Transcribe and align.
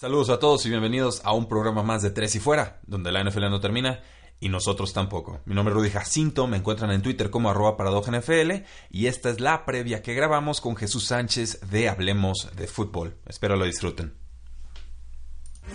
Saludos 0.00 0.30
a 0.30 0.38
todos 0.38 0.64
y 0.64 0.70
bienvenidos 0.70 1.22
a 1.24 1.32
un 1.32 1.48
programa 1.48 1.82
más 1.82 2.02
de 2.02 2.10
Tres 2.12 2.32
y 2.36 2.38
Fuera, 2.38 2.78
donde 2.86 3.10
la 3.10 3.24
NFL 3.24 3.50
no 3.50 3.58
termina 3.58 4.00
y 4.38 4.48
nosotros 4.48 4.92
tampoco. 4.92 5.40
Mi 5.44 5.56
nombre 5.56 5.72
es 5.72 5.76
Rudy 5.76 5.90
Jacinto, 5.90 6.46
me 6.46 6.56
encuentran 6.56 6.92
en 6.92 7.02
Twitter 7.02 7.30
como 7.30 7.50
arroba 7.50 7.76
NFL 7.76 8.62
y 8.90 9.06
esta 9.06 9.28
es 9.28 9.40
la 9.40 9.64
previa 9.64 10.00
que 10.00 10.14
grabamos 10.14 10.60
con 10.60 10.76
Jesús 10.76 11.06
Sánchez 11.06 11.62
de 11.72 11.88
Hablemos 11.88 12.48
de 12.54 12.68
Fútbol. 12.68 13.16
Espero 13.26 13.56
lo 13.56 13.64
disfruten. 13.64 14.14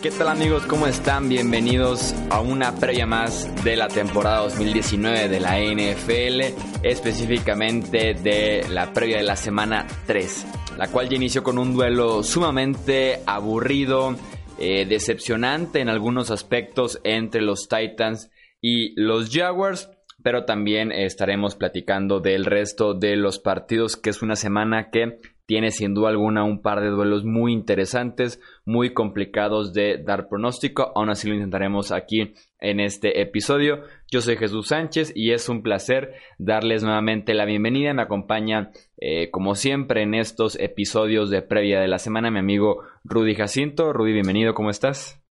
¿Qué 0.02 0.09
tal 0.09 0.30
amigos? 0.30 0.66
¿Cómo 0.68 0.88
están? 0.88 1.27
Bienvenidos 1.27 2.16
a 2.30 2.40
una 2.40 2.76
previa 2.76 3.05
más 3.05 3.48
de 3.66 3.76
la 3.76 3.90
temporada 3.90 4.40
2019 4.40 5.27
de 5.27 5.40
la 5.41 5.60
NFL, 5.60 6.82
específicamente 6.82 8.13
de 8.13 8.66
la 8.70 8.94
previa 8.94 9.18
de 9.18 9.24
la 9.24 9.35
semana 9.35 9.85
3, 10.08 10.46
la 10.77 10.88
cual 10.88 11.09
ya 11.09 11.16
inició 11.16 11.44
con 11.44 11.57
un 11.57 11.74
duelo 11.74 12.24
sumamente 12.24 13.21
aburrido, 13.26 14.16
eh, 14.57 14.85
decepcionante 14.85 15.80
en 15.80 15.90
algunos 15.90 16.32
aspectos 16.32 16.99
entre 17.04 17.41
los 17.41 17.68
Titans 17.68 18.30
y 18.62 18.99
los 18.99 19.30
Jaguars. 19.32 19.90
Pero 20.24 20.46
también 20.46 20.91
estaremos 20.91 21.55
platicando 21.55 22.21
del 22.21 22.46
resto 22.46 22.93
de 22.93 23.18
los 23.18 23.40
partidos, 23.40 23.98
que 23.98 24.10
es 24.10 24.21
una 24.21 24.35
semana 24.35 24.90
que 24.90 25.20
tiene 25.54 25.70
sin 25.70 25.93
duda 25.93 26.09
alguna 26.09 26.43
un 26.43 26.63
par 26.63 26.82
de 26.82 26.90
duelos 26.90 27.26
muy 27.26 27.54
interesantes, 27.54 28.41
muy 28.65 28.91
complicados 28.91 29.71
de 29.71 30.01
dar 30.04 30.27
pronóstico. 30.27 30.91
Aún 30.96 31.12
así 31.12 31.29
lo 31.29 31.35
intentaremos 31.35 31.91
aquí 31.91 32.34
en 32.59 32.79
este 32.79 33.21
episodio. 33.21 33.84
Yo 34.12 34.21
soy 34.21 34.35
Jesús 34.35 34.70
Sánchez 34.70 35.13
y 35.15 35.31
es 35.31 35.49
un 35.49 35.62
placer 35.62 36.15
darles 36.40 36.84
nuevamente 36.84 37.35
la 37.35 37.46
bienvenida. 37.46 37.93
Me 37.93 38.01
acompaña, 38.01 38.71
eh, 38.98 39.29
como 39.29 39.54
siempre, 39.54 40.01
en 40.01 40.15
estos 40.15 40.59
episodios 40.59 41.29
de 41.29 41.43
previa 41.43 41.79
de 41.79 41.87
la 41.87 41.99
semana 41.99 42.31
mi 42.31 42.40
amigo 42.40 42.79
Rudy 43.04 43.35
Jacinto. 43.35 43.93
Rudy, 43.93 44.13
bienvenido, 44.13 44.55
¿cómo 44.55 44.71
estás? 44.71 45.23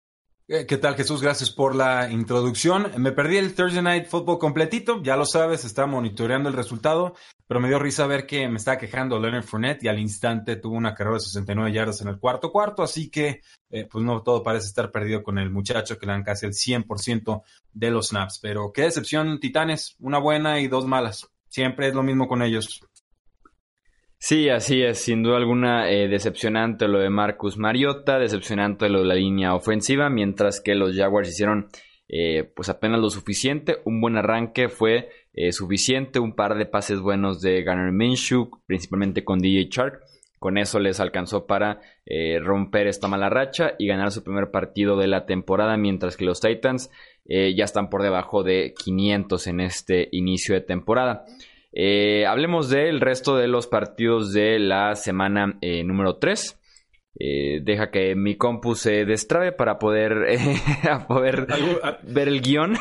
Eh, 0.54 0.66
¿Qué 0.66 0.78
tal 0.78 0.96
Jesús? 0.96 1.22
Gracias 1.22 1.50
por 1.50 1.76
la 1.76 2.12
introducción. 2.12 2.92
Me 2.98 3.14
perdí 3.14 3.38
el 3.38 3.56
Thursday 3.56 3.82
Night 3.82 4.08
Football 4.08 4.38
completito, 4.38 5.02
ya 5.02 5.16
lo 5.16 5.26
sabes, 5.26 5.64
estaba 5.64 5.88
monitoreando 5.88 6.50
el 6.50 6.56
resultado, 6.56 7.16
pero 7.48 7.62
me 7.62 7.70
dio 7.70 7.80
risa 7.80 8.06
ver 8.06 8.26
que 8.26 8.50
me 8.50 8.58
estaba 8.58 8.78
quejando 8.78 9.18
Leonard 9.18 9.46
Fournette 9.46 9.86
y 9.86 9.88
al 9.88 9.98
instante 9.98 10.58
tuvo 10.58 10.76
una 10.76 10.94
carrera 10.94 11.14
de 11.14 11.20
69 11.22 11.72
yardas 11.72 12.02
en 12.02 12.10
el 12.10 12.20
cuarto 12.20 12.52
cuarto, 12.52 12.84
así 12.84 13.10
que 13.10 13.40
eh, 13.70 13.88
pues 13.90 14.04
no 14.04 14.24
todo 14.24 14.44
parece 14.44 14.68
estar 14.68 14.92
perdido 14.92 15.24
con 15.24 15.38
el 15.38 15.50
muchacho 15.50 15.98
que 15.98 16.06
le 16.06 16.12
dan 16.12 16.24
casi 16.24 16.48
el 16.48 16.52
100% 16.52 17.44
de 17.72 17.90
los 17.90 18.10
snaps. 18.10 18.40
Pero 18.42 18.74
qué 18.74 18.82
decepción, 18.82 19.40
Titanes, 19.40 19.96
una 20.02 20.20
buena 20.20 20.60
y 20.60 20.68
dos 20.68 20.86
malas. 20.86 21.30
Siempre 21.48 21.88
es 21.88 21.96
lo 21.96 22.04
mismo 22.04 22.28
con 22.28 22.42
ellos. 22.42 22.82
Sí, 24.24 24.50
así 24.50 24.84
es, 24.84 25.00
sin 25.00 25.24
duda 25.24 25.38
alguna 25.38 25.90
eh, 25.90 26.08
decepcionante 26.08 26.88
lo 26.88 27.00
de 27.00 27.10
Marcus 27.10 27.58
Mariota, 27.58 28.20
decepcionante 28.20 28.88
lo 28.88 29.00
de 29.00 29.06
la 29.06 29.16
línea 29.16 29.56
ofensiva, 29.56 30.12
mientras 30.12 30.62
que 30.62 30.76
los 30.76 30.96
Jaguars 30.96 31.30
hicieron 31.30 31.70
eh, 32.08 32.44
pues 32.56 32.70
apenas 32.70 33.00
lo 33.00 33.10
suficiente, 33.10 33.78
un 33.84 34.00
buen 34.00 34.18
arranque 34.18 34.70
fue 34.70 35.10
eh, 35.34 35.52
suficiente, 35.52 36.20
un 36.20 36.36
par 36.36 36.56
de 36.56 36.68
pases 36.68 37.00
buenos 37.00 37.42
de 37.42 37.64
Gunnar 37.64 37.92
Minshew, 37.92 38.52
principalmente 38.68 39.24
con 39.24 39.40
DJ 39.40 39.70
Shark, 39.72 40.02
con 40.38 40.60
eso 40.60 40.80
les 40.80 41.00
alcanzó 41.00 41.48
para 41.48 41.82
romper 42.42 42.88
esta 42.88 43.08
mala 43.08 43.30
racha 43.30 43.74
y 43.80 43.88
ganar 43.88 44.12
su 44.12 44.24
primer 44.24 44.52
partido 44.52 44.98
de 44.98 45.08
la 45.08 45.26
temporada, 45.26 45.78
mientras 45.78 46.16
que 46.16 46.26
los 46.26 46.42
Titans 46.42 46.92
ya 47.26 47.64
están 47.64 47.90
por 47.90 48.02
debajo 48.02 48.44
de 48.44 48.74
500 48.74 49.48
en 49.48 49.60
este 49.62 50.10
inicio 50.12 50.56
de 50.56 50.62
temporada. 50.62 51.26
Eh, 51.74 52.26
hablemos 52.26 52.70
del 52.70 53.00
resto 53.00 53.38
de 53.38 53.48
los 53.48 53.68
partidos 53.68 54.34
de 54.34 54.60
la 54.60 54.96
semana 54.96 55.58
eh, 55.62 55.84
número 55.84 56.18
3. 56.18 56.58
Eh, 57.24 57.60
deja 57.64 57.92
que 57.92 58.16
mi 58.16 58.36
compu 58.36 58.74
se 58.74 59.06
destrabe 59.06 59.52
para 59.52 59.78
poder, 59.78 60.14
poder 61.08 61.46
ver 62.04 62.28
el 62.30 62.42
guion. 62.42 62.74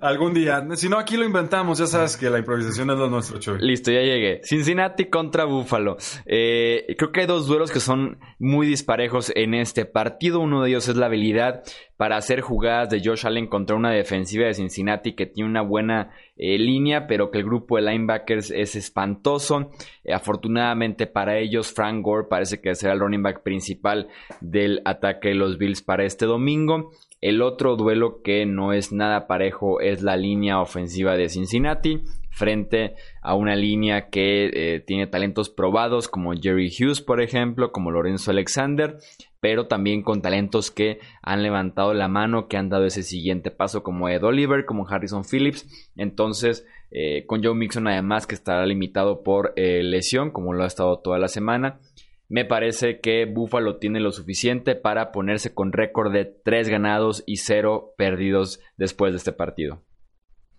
Algún 0.00 0.34
día. 0.34 0.64
Si 0.76 0.88
no, 0.88 0.98
aquí 0.98 1.16
lo 1.16 1.24
inventamos. 1.24 1.78
Ya 1.78 1.86
sabes 1.86 2.16
que 2.16 2.30
la 2.30 2.38
improvisación 2.38 2.90
es 2.90 2.98
lo 2.98 3.08
nuestro, 3.08 3.38
Choy. 3.38 3.58
Listo, 3.60 3.90
ya 3.90 4.00
llegué. 4.00 4.40
Cincinnati 4.44 5.06
contra 5.06 5.44
Buffalo. 5.44 5.96
creo 6.24 7.12
que 7.12 7.20
hay 7.20 7.26
dos 7.26 7.46
duelos 7.46 7.70
que 7.70 7.80
son 7.80 8.18
muy 8.38 8.66
disparejos 8.66 9.32
en 9.34 9.54
este 9.54 9.86
partido. 9.86 10.40
Uno 10.40 10.62
de 10.62 10.70
ellos 10.70 10.88
es 10.88 10.96
la 10.96 11.06
habilidad 11.06 11.62
para 11.96 12.16
hacer 12.16 12.40
jugadas 12.40 12.90
de 12.90 13.00
Josh 13.04 13.26
Allen 13.26 13.46
contra 13.46 13.76
una 13.76 13.90
defensiva 13.90 14.46
de 14.46 14.54
Cincinnati 14.54 15.12
que 15.12 15.26
tiene 15.26 15.50
una 15.50 15.62
buena 15.62 16.10
eh, 16.36 16.58
línea, 16.58 17.06
pero 17.06 17.30
que 17.30 17.38
el 17.38 17.44
grupo 17.44 17.76
de 17.76 17.82
linebackers 17.82 18.50
es 18.50 18.74
espantoso. 18.74 19.70
Eh, 20.02 20.12
afortunadamente 20.12 21.06
para 21.06 21.38
ellos, 21.38 21.72
Frank 21.72 22.02
Gore 22.02 22.28
parece 22.28 22.60
que 22.60 22.74
será 22.74 22.94
el 22.94 23.00
running 23.00 23.22
back 23.22 23.42
principal 23.42 24.08
del 24.40 24.82
ataque 24.84 25.28
de 25.28 25.34
los 25.36 25.58
Bills 25.58 25.82
para 25.82 26.04
este 26.04 26.26
domingo. 26.26 26.90
El 27.20 27.40
otro 27.40 27.76
duelo 27.76 28.22
que 28.22 28.44
no 28.44 28.72
es 28.72 28.92
nada 28.92 29.26
parejo 29.26 29.80
es 29.80 30.02
la 30.02 30.16
línea 30.16 30.60
ofensiva 30.60 31.16
de 31.16 31.28
Cincinnati 31.28 32.02
frente 32.34 32.96
a 33.22 33.34
una 33.34 33.54
línea 33.54 34.10
que 34.10 34.50
eh, 34.52 34.80
tiene 34.80 35.06
talentos 35.06 35.48
probados 35.48 36.08
como 36.08 36.34
Jerry 36.34 36.68
Hughes, 36.68 37.00
por 37.00 37.22
ejemplo, 37.22 37.70
como 37.70 37.92
Lorenzo 37.92 38.32
Alexander, 38.32 38.98
pero 39.44 39.66
también 39.66 40.00
con 40.00 40.22
talentos 40.22 40.70
que 40.70 41.00
han 41.20 41.42
levantado 41.42 41.92
la 41.92 42.08
mano, 42.08 42.48
que 42.48 42.56
han 42.56 42.70
dado 42.70 42.86
ese 42.86 43.02
siguiente 43.02 43.50
paso 43.50 43.82
como 43.82 44.08
Ed 44.08 44.24
Oliver, 44.24 44.64
como 44.64 44.88
Harrison 44.88 45.22
Phillips. 45.22 45.90
Entonces, 45.96 46.66
eh, 46.90 47.26
con 47.26 47.44
Joe 47.44 47.54
Mixon 47.54 47.86
además 47.86 48.26
que 48.26 48.36
estará 48.36 48.64
limitado 48.64 49.22
por 49.22 49.52
eh, 49.56 49.82
lesión, 49.82 50.30
como 50.30 50.54
lo 50.54 50.64
ha 50.64 50.66
estado 50.66 50.98
toda 51.00 51.18
la 51.18 51.28
semana. 51.28 51.78
Me 52.26 52.46
parece 52.46 53.00
que 53.00 53.26
Buffalo 53.26 53.76
tiene 53.76 54.00
lo 54.00 54.12
suficiente 54.12 54.76
para 54.76 55.12
ponerse 55.12 55.52
con 55.52 55.74
récord 55.74 56.10
de 56.10 56.24
3 56.24 56.70
ganados 56.70 57.22
y 57.26 57.36
0 57.36 57.92
perdidos 57.98 58.60
después 58.78 59.12
de 59.12 59.18
este 59.18 59.32
partido. 59.32 59.82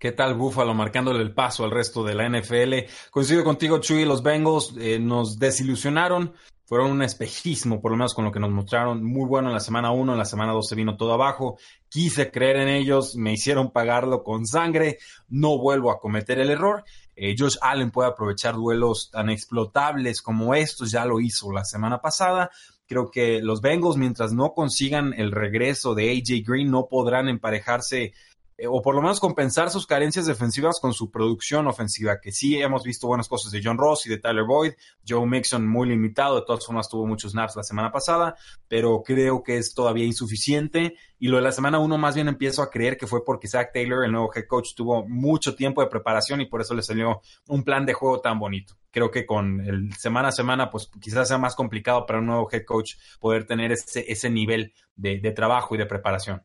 ¿Qué 0.06 0.12
tal 0.12 0.36
Buffalo 0.36 0.76
marcándole 0.76 1.24
el 1.24 1.34
paso 1.34 1.64
al 1.64 1.72
resto 1.72 2.04
de 2.04 2.14
la 2.14 2.30
NFL? 2.30 2.88
Coincido 3.10 3.44
contigo, 3.44 3.80
Chuy, 3.80 4.06
los 4.06 4.22
Bengals 4.22 4.76
eh, 4.78 5.00
nos 5.00 5.40
desilusionaron, 5.40 6.36
fueron 6.68 6.92
un 6.92 7.02
espejismo, 7.02 7.82
por 7.82 7.90
lo 7.90 7.98
menos 7.98 8.14
con 8.14 8.24
lo 8.24 8.32
que 8.32 8.40
nos 8.40 8.52
mostraron, 8.52 9.04
muy 9.04 9.28
bueno 9.28 9.48
en 9.48 9.56
la 9.56 9.60
semana 9.60 9.90
1, 9.90 10.12
en 10.12 10.20
la 10.20 10.26
semana 10.26 10.52
2 10.52 10.68
se 10.68 10.76
vino 10.76 10.96
todo 10.96 11.12
abajo, 11.14 11.58
quise 11.90 12.30
creer 12.30 12.58
en 12.58 12.68
ellos, 12.68 13.16
me 13.16 13.34
hicieron 13.34 13.72
pagarlo 13.72 14.22
con 14.22 14.46
sangre, 14.46 15.00
no 15.28 15.58
vuelvo 15.58 15.90
a 15.90 16.00
cometer 16.00 16.38
el 16.38 16.52
error. 16.52 16.84
Eh, 17.16 17.34
Josh 17.36 17.58
Allen 17.60 17.90
puede 17.90 18.10
aprovechar 18.10 18.54
duelos 18.54 19.10
tan 19.10 19.32
explotables 19.32 20.22
como 20.22 20.54
estos, 20.54 20.92
ya 20.92 21.04
lo 21.06 21.20
hizo 21.20 21.52
la 21.52 21.66
semana 21.66 22.00
pasada. 22.00 22.52
Creo 22.86 23.10
que 23.10 23.42
los 23.42 23.60
Bengals, 23.60 23.98
mientras 23.98 24.34
no 24.34 24.54
consigan 24.54 25.16
el 25.18 25.32
regreso 25.32 25.96
de 25.96 26.12
AJ 26.12 26.46
Green, 26.46 26.70
no 26.70 26.86
podrán 26.88 27.28
emparejarse 27.28 28.14
eh, 28.58 28.68
o 28.68 28.82
por 28.82 28.96
lo 28.96 29.02
menos 29.02 29.20
compensar 29.20 29.70
sus 29.70 29.86
carencias 29.86 30.26
defensivas 30.26 30.80
con 30.80 30.94
su 30.94 31.12
producción 31.12 31.68
ofensiva, 31.68 32.22
que 32.22 32.32
sí 32.32 32.62
hemos 32.62 32.84
visto 32.84 33.08
buenas 33.08 33.28
cosas 33.28 33.52
de 33.52 33.62
John 33.62 33.78
Ross 33.78 34.06
y 34.06 34.10
de 34.10 34.18
Tyler 34.18 34.46
Boyd, 34.46 34.74
Joe 35.06 35.26
Mixon 35.26 35.68
muy 35.68 35.90
limitado, 35.90 36.36
de 36.36 36.46
todas 36.46 36.66
formas 36.66 36.88
tuvo 36.88 37.06
muchos 37.06 37.34
snaps 37.34 37.58
la 37.58 37.64
semana 37.64 37.92
pasada, 37.92 38.36
pero 38.70 39.04
creo 39.04 39.44
que 39.44 39.58
es 39.58 39.74
todavía 39.74 40.06
insuficiente 40.06 40.96
y 41.20 41.28
lo 41.28 41.36
de 41.38 41.44
la 41.44 41.52
semana 41.52 41.80
uno 41.80 41.98
más 41.98 42.16
bien 42.16 42.30
empiezo 42.30 42.62
a 42.62 42.70
creer 42.70 42.98
que 42.98 43.08
fue 43.08 43.26
porque 43.26 43.50
Zach 43.50 43.72
Taylor, 43.74 44.06
el 44.06 44.14
nuevo 44.14 44.32
head 44.34 44.48
coach, 44.48 44.74
tuvo 44.74 45.06
mucho 45.06 45.56
tiempo 45.56 45.82
de 45.82 45.88
preparación 45.88 46.40
y 46.40 46.46
por 46.46 46.62
eso 46.62 46.74
le 46.76 46.82
salió 46.82 47.22
un 47.48 47.64
plan 47.64 47.86
de 47.86 47.94
juego 47.94 48.22
tan 48.22 48.40
bonito. 48.40 48.78
Creo 48.90 49.12
que 49.12 49.26
con 49.26 49.60
el 49.60 49.94
semana 49.96 50.30
a 50.30 50.32
semana, 50.32 50.70
pues 50.70 50.90
quizás 51.02 51.28
sea 51.28 51.38
más 51.38 51.56
complicado 51.56 52.06
para 52.06 52.20
un 52.20 52.28
nuevo 52.28 52.48
head 52.50 52.64
coach 52.64 52.94
poder 53.20 53.46
tener 53.46 53.74
ese, 53.74 54.06
ese 54.08 54.30
nivel 54.30 54.74
de 54.96 55.32
trabajo 55.32 55.76
y 55.76 55.78
de 55.78 55.86
preparación. 55.86 56.42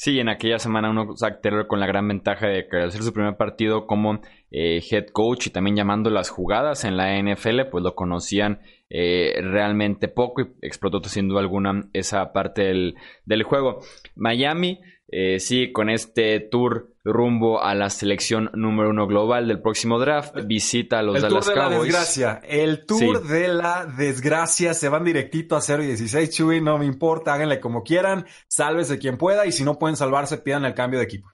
Sí, 0.00 0.20
en 0.20 0.28
aquella 0.28 0.60
semana 0.60 0.90
uno 0.90 1.16
Zach 1.16 1.40
Taylor 1.42 1.66
con 1.66 1.80
la 1.80 1.86
gran 1.88 2.06
ventaja 2.06 2.46
de 2.46 2.68
hacer 2.86 3.02
su 3.02 3.12
primer 3.12 3.36
partido 3.36 3.88
como 3.88 4.20
eh, 4.52 4.80
head 4.88 5.06
coach 5.06 5.48
y 5.48 5.50
también 5.50 5.74
llamando 5.74 6.08
las 6.08 6.30
jugadas 6.30 6.84
en 6.84 6.96
la 6.96 7.20
NFL, 7.20 7.62
pues 7.68 7.82
lo 7.82 7.96
conocían 7.96 8.60
eh, 8.90 9.34
realmente 9.42 10.06
poco 10.06 10.42
y 10.42 10.46
explotó 10.62 11.02
sin 11.02 11.26
duda 11.26 11.40
alguna 11.40 11.88
esa 11.94 12.32
parte 12.32 12.62
del, 12.62 12.94
del 13.24 13.42
juego. 13.42 13.80
Miami, 14.14 14.78
eh, 15.08 15.40
sí, 15.40 15.72
con 15.72 15.90
este 15.90 16.38
tour 16.38 16.92
rumbo 17.12 17.62
a 17.62 17.74
la 17.74 17.90
selección 17.90 18.50
número 18.54 18.90
uno 18.90 19.06
global 19.06 19.48
del 19.48 19.60
próximo 19.60 19.98
draft. 19.98 20.34
Visita 20.46 20.98
a 20.98 21.02
los 21.02 21.20
Dallas 21.20 21.46
tour 21.46 21.54
de 21.54 21.60
Cowboys. 21.60 21.92
La 21.92 22.00
desgracia. 22.00 22.40
El 22.44 22.86
tour 22.86 23.26
de 23.26 23.48
la 23.48 23.86
desgracia. 23.86 24.74
Se 24.74 24.88
van 24.88 25.04
directito 25.04 25.56
a 25.56 25.60
0 25.60 25.82
y 25.82 25.86
16, 25.86 26.30
Chuy. 26.30 26.60
No 26.60 26.78
me 26.78 26.86
importa. 26.86 27.34
Háganle 27.34 27.60
como 27.60 27.82
quieran. 27.82 28.26
Sálvese 28.46 28.98
quien 28.98 29.16
pueda. 29.16 29.46
Y 29.46 29.52
si 29.52 29.64
no 29.64 29.78
pueden 29.78 29.96
salvarse, 29.96 30.38
pidan 30.38 30.64
el 30.64 30.74
cambio 30.74 30.98
de 30.98 31.06
equipo. 31.06 31.28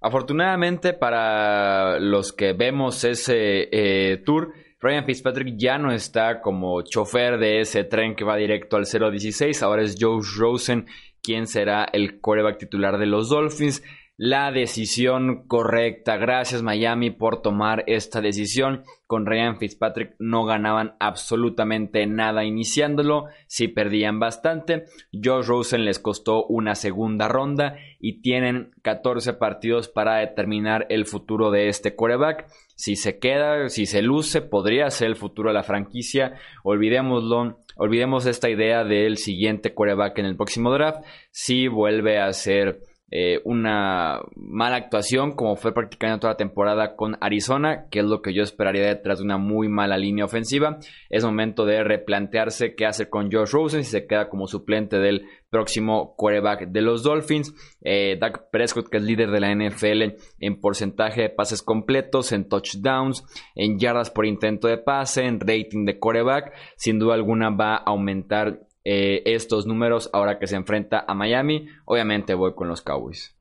Afortunadamente 0.00 0.94
para 0.94 2.00
los 2.00 2.32
que 2.32 2.54
vemos 2.54 3.04
ese 3.04 3.68
eh, 3.70 4.16
tour, 4.26 4.52
Ryan 4.80 5.04
Fitzpatrick 5.04 5.54
ya 5.56 5.78
no 5.78 5.92
está 5.92 6.40
como 6.40 6.82
chofer 6.82 7.38
de 7.38 7.60
ese 7.60 7.84
tren 7.84 8.16
que 8.16 8.24
va 8.24 8.34
directo 8.34 8.76
al 8.76 8.86
0-16. 8.86 9.62
Ahora 9.62 9.82
es 9.82 9.94
Joe 9.98 10.20
Rosen 10.36 10.86
quien 11.22 11.46
será 11.46 11.84
el 11.84 12.20
quarterback 12.20 12.58
titular 12.58 12.98
de 12.98 13.06
los 13.06 13.28
Dolphins 13.28 13.82
la 14.24 14.52
decisión 14.52 15.48
correcta. 15.48 16.16
Gracias 16.16 16.62
Miami 16.62 17.10
por 17.10 17.42
tomar 17.42 17.82
esta 17.88 18.20
decisión. 18.20 18.84
Con 19.08 19.26
Ryan 19.26 19.58
Fitzpatrick 19.58 20.14
no 20.20 20.44
ganaban 20.44 20.94
absolutamente 21.00 22.06
nada 22.06 22.44
iniciándolo, 22.44 23.24
sí 23.48 23.66
perdían 23.66 24.20
bastante. 24.20 24.84
Josh 25.12 25.46
Rosen 25.46 25.84
les 25.84 25.98
costó 25.98 26.46
una 26.46 26.76
segunda 26.76 27.26
ronda 27.26 27.74
y 27.98 28.22
tienen 28.22 28.70
14 28.82 29.32
partidos 29.32 29.88
para 29.88 30.18
determinar 30.18 30.86
el 30.88 31.04
futuro 31.04 31.50
de 31.50 31.66
este 31.66 31.96
quarterback. 31.96 32.46
Si 32.76 32.94
se 32.94 33.18
queda, 33.18 33.68
si 33.70 33.86
se 33.86 34.02
luce, 34.02 34.40
podría 34.40 34.88
ser 34.90 35.08
el 35.08 35.16
futuro 35.16 35.48
de 35.50 35.54
la 35.54 35.64
franquicia. 35.64 36.34
Olvidémoslo. 36.62 37.58
Olvidemos 37.74 38.26
esta 38.26 38.48
idea 38.48 38.84
del 38.84 39.16
siguiente 39.16 39.74
quarterback 39.74 40.16
en 40.18 40.26
el 40.26 40.36
próximo 40.36 40.70
draft. 40.72 41.04
Si 41.32 41.66
vuelve 41.66 42.20
a 42.20 42.32
ser 42.32 42.91
eh, 43.14 43.42
una 43.44 44.20
mala 44.36 44.76
actuación 44.76 45.32
como 45.32 45.56
fue 45.56 45.74
practicando 45.74 46.18
toda 46.18 46.32
la 46.32 46.38
temporada 46.38 46.96
con 46.96 47.18
Arizona, 47.20 47.86
que 47.90 47.98
es 47.98 48.06
lo 48.06 48.22
que 48.22 48.32
yo 48.32 48.42
esperaría 48.42 48.86
detrás 48.86 49.18
de 49.18 49.24
una 49.26 49.36
muy 49.36 49.68
mala 49.68 49.98
línea 49.98 50.24
ofensiva. 50.24 50.78
Es 51.10 51.22
momento 51.22 51.66
de 51.66 51.84
replantearse 51.84 52.74
qué 52.74 52.86
hacer 52.86 53.10
con 53.10 53.30
Josh 53.30 53.50
Rosen 53.50 53.84
si 53.84 53.90
se 53.90 54.06
queda 54.06 54.30
como 54.30 54.46
suplente 54.46 54.98
del 54.98 55.26
próximo 55.50 56.14
quarterback 56.16 56.68
de 56.68 56.80
los 56.80 57.02
Dolphins. 57.02 57.54
Eh, 57.82 58.16
Doug 58.18 58.48
Prescott, 58.50 58.88
que 58.88 58.96
es 58.96 59.02
líder 59.02 59.30
de 59.30 59.40
la 59.40 59.54
NFL 59.54 60.16
en 60.40 60.58
porcentaje 60.58 61.20
de 61.20 61.28
pases 61.28 61.62
completos, 61.62 62.32
en 62.32 62.48
touchdowns, 62.48 63.24
en 63.54 63.78
yardas 63.78 64.10
por 64.10 64.24
intento 64.24 64.68
de 64.68 64.78
pase, 64.78 65.26
en 65.26 65.38
rating 65.38 65.84
de 65.84 65.98
quarterback, 65.98 66.54
sin 66.76 66.98
duda 66.98 67.12
alguna 67.12 67.50
va 67.50 67.74
a 67.74 67.84
aumentar 67.84 68.60
eh, 68.84 69.22
estos 69.26 69.66
números 69.66 70.10
ahora 70.12 70.38
que 70.38 70.46
se 70.46 70.56
enfrenta 70.56 71.04
a 71.06 71.14
Miami. 71.14 71.68
Obviamente 71.84 72.34
voy 72.34 72.54
con 72.54 72.68
los 72.68 72.82
Cowboys. 72.82 73.36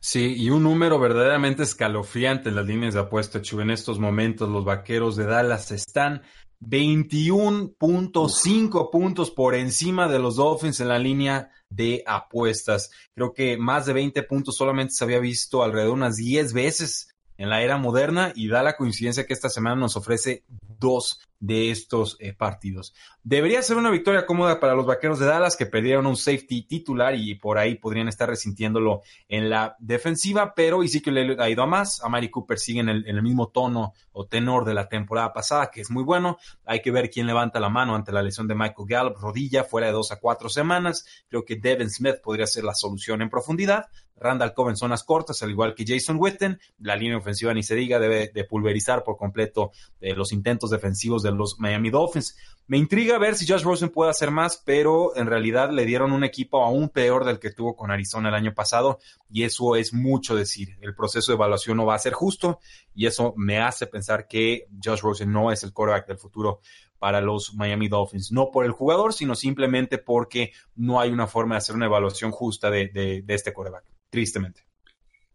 Sí, 0.00 0.34
y 0.36 0.50
un 0.50 0.62
número 0.62 1.00
verdaderamente 1.00 1.64
escalofriante 1.64 2.50
en 2.50 2.56
las 2.56 2.66
líneas 2.66 2.94
de 2.94 3.00
apuesta, 3.00 3.42
Chu. 3.42 3.60
En 3.60 3.70
estos 3.70 3.98
momentos 3.98 4.48
los 4.48 4.64
vaqueros 4.64 5.16
de 5.16 5.26
Dallas 5.26 5.72
están 5.72 6.22
21.5 6.60 8.90
puntos 8.90 9.30
por 9.30 9.54
encima 9.54 10.08
de 10.08 10.18
los 10.18 10.36
Dolphins 10.36 10.80
en 10.80 10.88
la 10.88 10.98
línea 10.98 11.50
de 11.68 12.02
apuestas. 12.06 12.90
Creo 13.14 13.32
que 13.32 13.56
más 13.58 13.86
de 13.86 13.92
20 13.92 14.22
puntos 14.24 14.56
solamente 14.56 14.94
se 14.94 15.04
había 15.04 15.20
visto 15.20 15.62
alrededor 15.62 15.90
de 15.90 15.94
unas 15.94 16.16
10 16.16 16.52
veces 16.52 17.14
en 17.36 17.50
la 17.50 17.62
era 17.62 17.78
moderna 17.78 18.32
y 18.34 18.48
da 18.48 18.62
la 18.62 18.76
coincidencia 18.76 19.26
que 19.26 19.34
esta 19.34 19.48
semana 19.48 19.76
nos 19.76 19.96
ofrece 19.96 20.44
dos 20.78 21.20
de 21.40 21.70
estos 21.70 22.16
eh, 22.18 22.32
partidos. 22.32 22.94
Debería 23.22 23.62
ser 23.62 23.76
una 23.76 23.90
victoria 23.90 24.26
cómoda 24.26 24.58
para 24.58 24.74
los 24.74 24.86
vaqueros 24.86 25.18
de 25.18 25.26
Dallas 25.26 25.56
que 25.56 25.66
perdieron 25.66 26.06
un 26.06 26.16
safety 26.16 26.62
titular 26.62 27.14
y 27.14 27.34
por 27.36 27.58
ahí 27.58 27.76
podrían 27.76 28.08
estar 28.08 28.28
resintiéndolo 28.28 29.02
en 29.28 29.48
la 29.48 29.76
defensiva, 29.78 30.54
pero 30.54 30.82
le 30.82 31.36
ha 31.38 31.48
ido 31.48 31.62
a 31.62 31.66
más. 31.66 32.02
A 32.02 32.08
Mari 32.08 32.30
Cooper 32.30 32.58
sigue 32.58 32.80
en 32.80 32.88
el, 32.88 33.06
en 33.06 33.16
el, 33.16 33.22
mismo 33.22 33.48
tono 33.48 33.92
o 34.12 34.26
tenor 34.26 34.64
de 34.64 34.74
la 34.74 34.88
temporada 34.88 35.32
pasada, 35.32 35.70
que 35.70 35.80
es 35.80 35.90
muy 35.90 36.02
bueno. 36.02 36.38
Hay 36.64 36.80
que 36.80 36.90
ver 36.90 37.10
quién 37.10 37.26
levanta 37.26 37.60
la 37.60 37.68
mano 37.68 37.94
ante 37.94 38.12
la 38.12 38.22
lesión 38.22 38.48
de 38.48 38.54
Michael 38.54 38.88
Gallup, 38.88 39.18
rodilla, 39.18 39.64
fuera 39.64 39.88
de 39.88 39.92
dos 39.92 40.10
a 40.10 40.18
cuatro 40.18 40.48
semanas. 40.48 41.04
Creo 41.28 41.44
que 41.44 41.56
Devin 41.56 41.90
Smith 41.90 42.16
podría 42.22 42.46
ser 42.46 42.64
la 42.64 42.74
solución 42.74 43.22
en 43.22 43.30
profundidad. 43.30 43.86
Randall 44.20 44.54
Cobb 44.54 44.70
en 44.70 44.76
zonas 44.76 45.04
cortas, 45.04 45.42
al 45.42 45.50
igual 45.50 45.74
que 45.74 45.84
Jason 45.86 46.16
Witten. 46.18 46.60
La 46.78 46.96
línea 46.96 47.18
ofensiva 47.18 47.54
ni 47.54 47.62
se 47.62 47.74
diga, 47.74 47.98
debe 47.98 48.30
de 48.32 48.44
pulverizar 48.44 49.04
por 49.04 49.16
completo 49.16 49.72
eh, 50.00 50.14
los 50.14 50.32
intentos 50.32 50.70
defensivos 50.70 51.22
de 51.22 51.32
los 51.32 51.58
Miami 51.58 51.90
Dolphins. 51.90 52.36
Me 52.66 52.76
intriga 52.76 53.16
ver 53.18 53.34
si 53.34 53.46
Josh 53.46 53.62
Rosen 53.62 53.88
puede 53.88 54.10
hacer 54.10 54.30
más, 54.30 54.62
pero 54.64 55.16
en 55.16 55.26
realidad 55.26 55.70
le 55.70 55.86
dieron 55.86 56.12
un 56.12 56.22
equipo 56.22 56.62
aún 56.62 56.90
peor 56.90 57.24
del 57.24 57.38
que 57.38 57.50
tuvo 57.50 57.74
con 57.74 57.90
Arizona 57.90 58.28
el 58.28 58.34
año 58.34 58.52
pasado 58.54 58.98
y 59.30 59.44
eso 59.44 59.74
es 59.74 59.94
mucho 59.94 60.36
decir. 60.36 60.76
El 60.82 60.94
proceso 60.94 61.32
de 61.32 61.36
evaluación 61.36 61.78
no 61.78 61.86
va 61.86 61.94
a 61.94 61.98
ser 61.98 62.12
justo 62.12 62.60
y 62.94 63.06
eso 63.06 63.32
me 63.36 63.58
hace 63.58 63.86
pensar 63.86 64.28
que 64.28 64.66
Josh 64.84 65.00
Rosen 65.00 65.32
no 65.32 65.50
es 65.50 65.62
el 65.62 65.72
quarterback 65.72 66.08
del 66.08 66.18
futuro 66.18 66.60
para 66.98 67.20
los 67.20 67.54
Miami 67.54 67.88
Dolphins. 67.88 68.32
No 68.32 68.50
por 68.50 68.64
el 68.64 68.72
jugador, 68.72 69.14
sino 69.14 69.34
simplemente 69.34 69.98
porque 69.98 70.52
no 70.74 71.00
hay 71.00 71.10
una 71.10 71.26
forma 71.26 71.54
de 71.54 71.58
hacer 71.58 71.74
una 71.74 71.86
evaluación 71.86 72.32
justa 72.32 72.70
de, 72.70 72.88
de, 72.88 73.22
de 73.22 73.34
este 73.34 73.52
quarterback, 73.52 73.84
tristemente. 74.10 74.62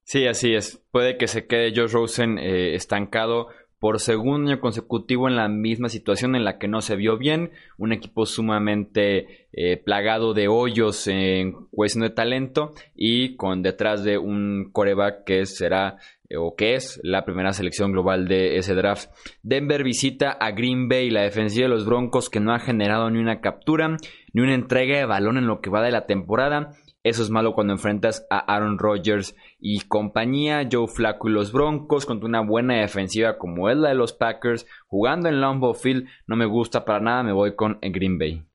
Sí, 0.03 0.27
así 0.27 0.53
es. 0.53 0.81
Puede 0.91 1.17
que 1.17 1.27
se 1.27 1.47
quede 1.47 1.73
Josh 1.75 1.91
Rosen 1.91 2.37
eh, 2.37 2.75
estancado 2.75 3.47
por 3.83 3.99
segundo 3.99 4.49
año 4.49 4.61
consecutivo 4.61 5.27
en 5.27 5.35
la 5.35 5.49
misma 5.49 5.89
situación 5.89 6.37
en 6.37 6.45
la 6.45 6.57
que 6.57 6.69
no 6.69 6.81
se 6.81 6.95
vio 6.95 7.17
bien, 7.17 7.51
un 7.77 7.91
equipo 7.91 8.25
sumamente 8.25 9.47
eh, 9.51 9.75
plagado 9.75 10.33
de 10.33 10.47
hoyos 10.47 11.05
en 11.07 11.67
cuestión 11.69 12.03
de 12.03 12.09
talento 12.09 12.71
y 12.95 13.35
con 13.35 13.61
detrás 13.61 14.05
de 14.05 14.17
un 14.17 14.69
coreback 14.71 15.25
que 15.25 15.45
será 15.45 15.97
eh, 16.29 16.37
o 16.37 16.55
que 16.55 16.75
es 16.75 17.01
la 17.03 17.25
primera 17.25 17.51
selección 17.51 17.91
global 17.91 18.25
de 18.25 18.55
ese 18.55 18.73
draft. 18.73 19.09
Denver 19.41 19.83
visita 19.83 20.31
a 20.31 20.51
Green 20.51 20.87
Bay, 20.87 21.09
la 21.09 21.23
defensiva 21.23 21.67
de 21.67 21.73
los 21.73 21.85
Broncos 21.85 22.29
que 22.29 22.39
no 22.39 22.53
ha 22.53 22.59
generado 22.59 23.09
ni 23.09 23.19
una 23.19 23.41
captura 23.41 23.97
ni 24.31 24.41
una 24.41 24.53
entrega 24.53 24.97
de 24.97 25.05
balón 25.05 25.37
en 25.37 25.47
lo 25.47 25.59
que 25.59 25.69
va 25.69 25.81
de 25.81 25.91
la 25.91 26.05
temporada 26.05 26.71
eso 27.03 27.21
es 27.21 27.29
malo 27.29 27.53
cuando 27.53 27.73
enfrentas 27.73 28.25
a 28.29 28.39
Aaron 28.39 28.79
Rodgers 28.79 29.35
y 29.59 29.81
compañía, 29.81 30.67
Joe 30.71 30.87
Flacco 30.87 31.27
y 31.27 31.33
los 31.33 31.51
Broncos 31.51 32.05
contra 32.05 32.29
una 32.29 32.41
buena 32.41 32.79
defensiva 32.79 33.37
como 33.37 33.69
es 33.69 33.75
la 33.75 33.89
de 33.89 33.95
los 33.95 34.13
Packers, 34.13 34.65
jugando 34.87 35.27
en 35.27 35.41
Lambeau 35.41 35.73
Field, 35.73 36.07
no 36.27 36.37
me 36.37 36.45
gusta 36.45 36.85
para 36.85 37.01
nada, 37.01 37.23
me 37.23 37.33
voy 37.33 37.55
con 37.55 37.77
Green 37.81 38.17
Bay. 38.17 38.45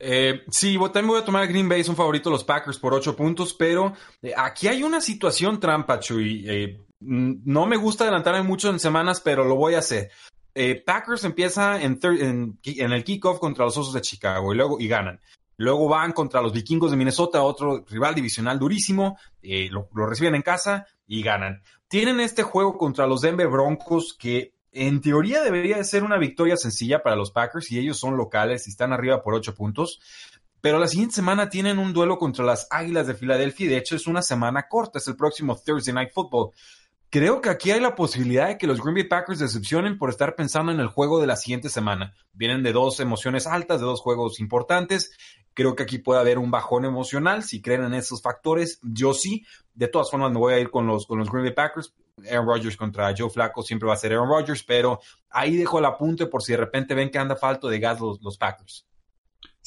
Eh, 0.00 0.42
sí, 0.50 0.78
también 0.78 1.08
voy 1.08 1.20
a 1.20 1.24
tomar 1.24 1.46
Green 1.48 1.68
Bay, 1.68 1.80
es 1.80 1.88
un 1.88 1.96
favorito 1.96 2.30
los 2.30 2.44
Packers 2.44 2.78
por 2.78 2.94
8 2.94 3.14
puntos, 3.16 3.52
pero 3.52 3.92
eh, 4.22 4.32
aquí 4.36 4.68
hay 4.68 4.82
una 4.82 5.00
situación 5.00 5.60
trampa, 5.60 6.00
Chuy. 6.00 6.44
Eh, 6.48 6.86
no 7.00 7.66
me 7.66 7.76
gusta 7.76 8.04
adelantarme 8.04 8.42
mucho 8.42 8.70
en 8.70 8.78
semanas, 8.78 9.20
pero 9.20 9.44
lo 9.44 9.56
voy 9.56 9.74
a 9.74 9.80
hacer. 9.80 10.10
Packers 10.84 11.22
empieza 11.22 11.80
en, 11.80 12.00
en, 12.02 12.58
en 12.64 12.92
el 12.92 13.04
kickoff 13.04 13.38
contra 13.38 13.64
los 13.64 13.76
Osos 13.76 13.94
de 13.94 14.00
Chicago 14.00 14.52
y 14.52 14.56
luego 14.56 14.80
y 14.80 14.88
ganan. 14.88 15.20
Luego 15.58 15.88
van 15.88 16.12
contra 16.12 16.40
los 16.40 16.52
vikingos 16.52 16.92
de 16.92 16.96
Minnesota, 16.96 17.42
otro 17.42 17.84
rival 17.88 18.14
divisional 18.14 18.60
durísimo, 18.60 19.18
eh, 19.42 19.68
lo, 19.70 19.88
reciben 20.06 20.36
en 20.36 20.42
casa 20.42 20.86
y 21.04 21.20
ganan. 21.20 21.62
Tienen 21.88 22.20
este 22.20 22.44
juego 22.44 22.78
contra 22.78 23.08
los 23.08 23.22
Denver 23.22 23.48
Broncos 23.48 24.16
que 24.16 24.54
en 24.70 25.00
teoría 25.00 25.42
debería 25.42 25.76
de 25.76 25.84
ser 25.84 26.04
una 26.04 26.16
victoria 26.16 26.56
sencilla 26.56 27.02
para 27.02 27.16
los 27.16 27.32
Packers 27.32 27.72
y 27.72 27.78
ellos 27.80 27.98
son 27.98 28.16
locales 28.16 28.68
y 28.68 28.70
están 28.70 28.92
arriba 28.92 29.20
por 29.20 29.34
ocho 29.34 29.56
puntos. 29.56 30.00
Pero 30.60 30.78
la 30.78 30.86
siguiente 30.86 31.16
semana 31.16 31.50
tienen 31.50 31.80
un 31.80 31.92
duelo 31.92 32.18
contra 32.18 32.44
las 32.44 32.68
Águilas 32.70 33.08
de 33.08 33.14
Filadelfia 33.14 33.66
y 33.66 33.68
de 33.70 33.78
hecho 33.78 33.96
es 33.96 34.06
una 34.06 34.22
semana 34.22 34.68
corta, 34.68 34.98
es 34.98 35.08
el 35.08 35.16
próximo 35.16 35.56
Thursday 35.56 35.92
Night 35.92 36.12
Football. 36.14 36.52
Creo 37.10 37.40
que 37.40 37.48
aquí 37.48 37.70
hay 37.70 37.80
la 37.80 37.94
posibilidad 37.94 38.48
de 38.48 38.58
que 38.58 38.66
los 38.66 38.80
Green 38.80 38.94
Bay 38.94 39.08
Packers 39.08 39.38
decepcionen 39.38 39.96
por 39.96 40.10
estar 40.10 40.36
pensando 40.36 40.70
en 40.70 40.78
el 40.78 40.88
juego 40.88 41.20
de 41.20 41.26
la 41.26 41.36
siguiente 41.36 41.70
semana. 41.70 42.14
Vienen 42.32 42.62
de 42.62 42.72
dos 42.72 43.00
emociones 43.00 43.46
altas, 43.46 43.80
de 43.80 43.86
dos 43.86 44.02
juegos 44.02 44.40
importantes. 44.40 45.10
Creo 45.58 45.74
que 45.74 45.82
aquí 45.82 45.98
puede 45.98 46.20
haber 46.20 46.38
un 46.38 46.52
bajón 46.52 46.84
emocional. 46.84 47.42
Si 47.42 47.60
creen 47.60 47.82
en 47.82 47.94
esos 47.94 48.22
factores, 48.22 48.78
yo 48.80 49.12
sí. 49.12 49.44
De 49.74 49.88
todas 49.88 50.08
formas, 50.08 50.30
me 50.30 50.38
voy 50.38 50.54
a 50.54 50.60
ir 50.60 50.70
con 50.70 50.86
los, 50.86 51.04
con 51.04 51.18
los 51.18 51.28
Green 51.28 51.46
Bay 51.46 51.52
Packers. 51.52 51.92
Aaron 52.30 52.46
Rodgers 52.46 52.76
contra 52.76 53.12
Joe 53.18 53.28
Flacco 53.28 53.64
siempre 53.64 53.88
va 53.88 53.94
a 53.94 53.96
ser 53.96 54.12
Aaron 54.12 54.28
Rodgers, 54.28 54.62
pero 54.62 55.00
ahí 55.30 55.56
dejo 55.56 55.80
el 55.80 55.86
apunte 55.86 56.26
por 56.26 56.44
si 56.44 56.52
de 56.52 56.58
repente 56.58 56.94
ven 56.94 57.10
que 57.10 57.18
anda 57.18 57.34
falto 57.34 57.66
de 57.66 57.80
gas 57.80 57.98
los, 57.98 58.22
los 58.22 58.38
Packers. 58.38 58.86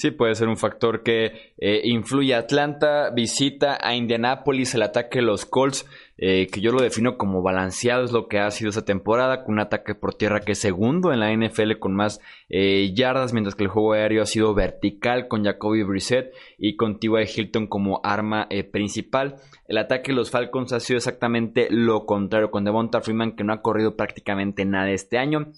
Sí, 0.02 0.10
puede 0.10 0.34
ser 0.34 0.48
un 0.48 0.58
factor 0.58 1.04
que 1.04 1.54
eh, 1.60 1.82
influye. 1.84 2.34
Atlanta 2.34 3.12
visita 3.12 3.78
a 3.80 3.94
Indianapolis 3.94 4.74
el 4.74 4.82
ataque 4.82 5.20
de 5.20 5.26
los 5.26 5.46
Colts, 5.46 5.86
eh, 6.18 6.48
que 6.52 6.60
yo 6.60 6.72
lo 6.72 6.82
defino 6.82 7.20
como 7.20 7.44
balanceado, 7.44 8.04
es 8.04 8.12
lo 8.12 8.28
que 8.28 8.40
ha 8.40 8.50
sido 8.50 8.72
esa 8.72 8.84
temporada, 8.84 9.44
con 9.44 9.54
un 9.54 9.60
ataque 9.60 9.94
por 9.94 10.16
tierra 10.16 10.40
que 10.40 10.54
es 10.54 10.58
segundo 10.58 11.14
en 11.14 11.20
la 11.20 11.32
NFL 11.32 11.74
con 11.78 11.94
más 11.94 12.20
eh, 12.50 12.92
yardas, 12.96 13.32
mientras 13.32 13.54
que 13.54 13.66
el 13.66 13.70
juego 13.70 13.94
aéreo 13.94 14.24
ha 14.24 14.26
sido 14.26 14.56
vertical 14.56 15.28
con 15.28 15.44
Jacoby 15.44 15.84
Brissett 15.84 16.34
y 16.58 16.78
con 16.78 17.00
T.Y. 17.00 17.26
Hilton 17.36 17.68
como 17.68 18.02
arma 18.04 18.50
principal. 18.72 19.36
El 19.68 19.78
ataque 19.78 20.14
de 20.14 20.16
los 20.16 20.32
Falcons 20.32 20.74
ha 20.74 20.80
sido 20.80 20.98
exactamente 20.98 21.68
lo 21.70 22.08
contrario, 22.08 22.50
con 22.50 22.64
Devonta 22.64 23.02
Freeman 23.02 23.36
que 23.36 23.44
no 23.44 23.54
ha 23.54 23.62
corrido 23.62 23.96
prácticamente 23.96 24.66
nada 24.66 24.90
este 24.90 25.20
año 25.20 25.52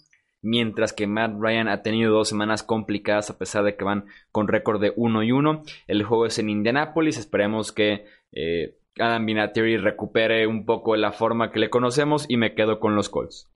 mientras 0.44 0.94
que 0.94 1.08
Matt 1.08 1.34
Ryan 1.40 1.68
ha 1.68 1.82
tenido 1.82 2.14
dos 2.14 2.30
semanas 2.30 2.62
complicadas 2.62 3.32
a 3.32 3.38
pesar 3.40 3.64
de 3.64 3.76
que 3.76 3.84
van 3.84 4.06
con 4.32 4.48
récord 4.48 4.80
de 4.80 4.94
1 4.96 5.24
y 5.24 5.32
1. 5.32 5.64
El 5.88 6.04
juego 6.04 6.28
es 6.28 6.38
en 6.38 6.50
Indianapolis, 6.50 7.18
esperemos 7.18 7.72
que 7.72 8.06
eh, 8.32 8.78
Adam 9.00 9.26
Vinatieri 9.26 9.78
recupere 9.78 10.46
un 10.46 10.66
poco 10.66 10.96
la 10.96 11.12
forma 11.12 11.52
que 11.52 11.60
le 11.60 11.70
conocemos 11.70 12.26
y 12.28 12.38
me 12.38 12.54
quedo 12.54 12.80
con 12.80 12.96
los 12.96 13.10
Colts. 13.10 13.50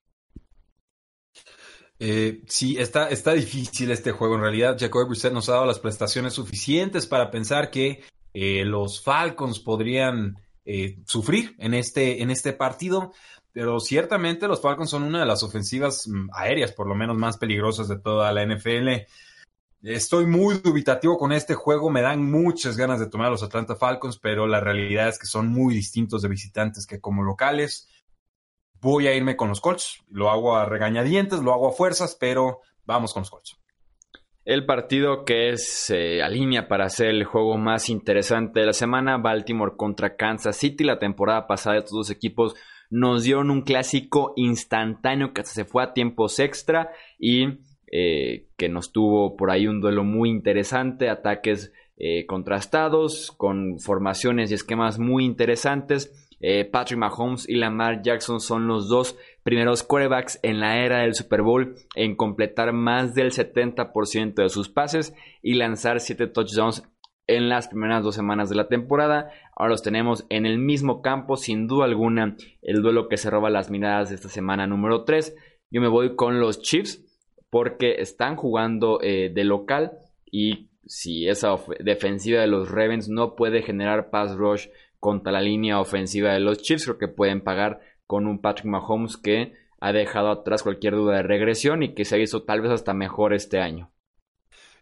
Eh, 2.00 2.44
sí, 2.48 2.77
está, 2.77 3.10
está 3.10 3.34
difícil 3.34 3.91
este 3.91 4.12
juego. 4.12 4.36
En 4.36 4.41
realidad, 4.41 4.77
Jacoby 4.79 5.10
Brissett 5.10 5.34
nos 5.34 5.50
ha 5.50 5.53
dado 5.53 5.65
las 5.65 5.79
prestaciones 5.79 6.34
suficientes 6.34 7.08
para 7.08 7.32
pensar 7.32 7.72
que 7.72 8.03
eh, 8.34 8.65
los 8.65 9.01
Falcons 9.03 9.60
podrían 9.60 10.38
eh, 10.65 10.98
sufrir 11.06 11.56
en 11.60 11.74
este, 11.74 12.22
en 12.22 12.29
este 12.29 12.53
partido. 12.53 13.13
Pero 13.57 13.79
ciertamente 13.79 14.47
los 14.47 14.61
Falcons 14.61 14.91
son 14.91 15.01
una 15.01 15.21
de 15.21 15.25
las 15.25 15.41
ofensivas 15.41 16.07
mm, 16.07 16.29
aéreas, 16.31 16.71
por 16.73 16.85
lo 16.85 16.93
menos 16.93 17.17
más 17.17 17.37
peligrosas 17.37 17.87
de 17.87 17.97
toda 17.97 18.31
la 18.31 18.45
NFL. 18.45 18.87
Estoy 19.81 20.27
muy 20.27 20.59
dubitativo 20.59 21.17
con 21.17 21.31
este 21.31 21.55
juego, 21.55 21.89
me 21.89 22.03
dan 22.03 22.23
muchas 22.29 22.77
ganas 22.77 22.99
de 22.99 23.07
tomar 23.07 23.29
a 23.29 23.31
los 23.31 23.41
Atlanta 23.41 23.75
Falcons, 23.75 24.19
pero 24.19 24.45
la 24.45 24.59
realidad 24.59 25.07
es 25.07 25.17
que 25.17 25.25
son 25.25 25.47
muy 25.47 25.73
distintos 25.73 26.21
de 26.21 26.29
visitantes 26.29 26.85
que 26.85 27.01
como 27.01 27.23
locales. 27.23 27.89
Voy 28.79 29.07
a 29.07 29.15
irme 29.15 29.35
con 29.35 29.49
los 29.49 29.59
Colts, 29.59 30.03
lo 30.11 30.29
hago 30.29 30.55
a 30.55 30.65
regañadientes, 30.65 31.39
lo 31.39 31.51
hago 31.51 31.69
a 31.69 31.73
fuerzas, 31.73 32.15
pero 32.19 32.61
vamos 32.85 33.11
con 33.11 33.21
los 33.21 33.31
Colts. 33.31 33.57
El 34.45 34.67
partido 34.67 35.25
que 35.25 35.49
es 35.49 35.89
eh, 35.89 36.21
línea 36.29 36.67
para 36.67 36.87
ser 36.89 37.07
el 37.07 37.25
juego 37.25 37.57
más 37.57 37.89
interesante 37.89 38.59
de 38.59 38.67
la 38.67 38.73
semana, 38.73 39.17
Baltimore 39.17 39.73
contra 39.75 40.15
Kansas 40.15 40.57
City. 40.57 40.83
La 40.83 40.99
temporada 40.99 41.47
pasada 41.47 41.77
estos 41.77 41.93
dos 41.93 42.09
equipos 42.11 42.53
nos 42.89 43.24
dieron 43.24 43.50
un 43.50 43.62
clásico 43.62 44.34
instantáneo 44.36 45.34
que 45.34 45.44
se 45.44 45.65
fue 45.65 45.84
a 45.84 45.94
tiempos 45.94 46.39
extra 46.39 46.91
y 47.20 47.60
eh, 47.91 48.48
que 48.58 48.70
nos 48.70 48.91
tuvo 48.91 49.38
por 49.38 49.51
ahí 49.51 49.67
un 49.67 49.82
duelo 49.82 50.03
muy 50.03 50.29
interesante, 50.29 51.10
ataques 51.10 51.72
eh, 51.98 52.25
contrastados, 52.25 53.32
con 53.32 53.79
formaciones 53.79 54.51
y 54.51 54.56
esquemas 54.56 55.00
muy 55.00 55.25
interesantes. 55.25 56.13
Eh, 56.39 56.65
Patrick 56.65 57.00
Mahomes 57.00 57.50
y 57.50 57.56
Lamar 57.56 58.03
Jackson 58.03 58.39
son 58.39 58.67
los 58.67 58.89
dos 58.89 59.17
primeros 59.41 59.82
quarterbacks 59.82 60.39
en 60.44 60.60
la 60.60 60.77
era 60.77 61.00
del 61.00 61.15
Super 61.15 61.41
Bowl 61.41 61.75
en 61.96 62.15
completar 62.15 62.74
más 62.74 63.15
del 63.15 63.32
70% 63.32 64.36
de 64.36 64.50
sus 64.50 64.70
pases 64.70 65.15
y 65.41 65.56
lanzar 65.56 66.00
7 66.00 66.27
touchdowns 66.27 66.84
en 67.27 67.50
las 67.50 67.67
primeras 67.67 68.03
dos 68.03 68.15
semanas 68.15 68.50
de 68.50 68.55
la 68.55 68.67
temporada. 68.67 69.29
Ahora 69.55 69.72
los 69.72 69.84
tenemos 69.84 70.25
en 70.29 70.46
el 70.46 70.57
mismo 70.57 71.01
campo, 71.01 71.38
sin 71.38 71.67
duda 71.67 71.86
alguna, 71.86 72.36
el 72.62 72.81
duelo 72.81 73.10
que 73.10 73.17
se 73.17 73.29
roba 73.29 73.50
las 73.50 73.69
miradas 73.69 74.10
de 74.10 74.15
esta 74.15 74.29
semana 74.29 74.65
número 74.65 75.03
3. 75.03 75.36
Yo 75.69 75.81
me 75.81 75.89
voy 75.89 76.15
con 76.15 76.39
los 76.39 76.62
Chiefs 76.62 77.03
porque 77.50 77.96
están 78.00 78.36
jugando 78.36 79.00
eh, 79.01 79.29
de 79.34 79.43
local 79.43 80.00
y 80.25 80.69
si 80.86 81.27
esa 81.27 81.55
defensiva 81.79 82.41
de 82.41 82.48
los 82.48 82.72
Ravens 82.72 83.10
no 83.10 83.36
puede 83.36 83.62
generar 83.62 84.10
pass 84.10 84.36
rush 84.36 84.67
contra 85.00 85.31
la 85.31 85.41
línea 85.41 85.79
ofensiva 85.79 86.34
de 86.34 86.39
los 86.39 86.62
Chiefs, 86.62 86.86
creo 86.86 86.98
que 86.98 87.07
pueden 87.07 87.41
pagar 87.41 87.81
con 88.05 88.25
un 88.25 88.39
Patrick 88.39 88.67
Mahomes 88.67 89.17
que 89.17 89.53
ha 89.79 89.91
dejado 89.91 90.31
atrás 90.31 90.63
cualquier 90.63 90.96
duda 90.96 91.17
de 91.17 91.24
regresión 91.24 91.84
y 91.84 91.93
que 91.93 92.05
se 92.05 92.15
ha 92.15 92.17
visto 92.17 92.43
tal 92.43 92.62
vez 92.62 92.72
hasta 92.72 92.93
mejor 92.93 93.34
este 93.34 93.60
año. 93.60 93.91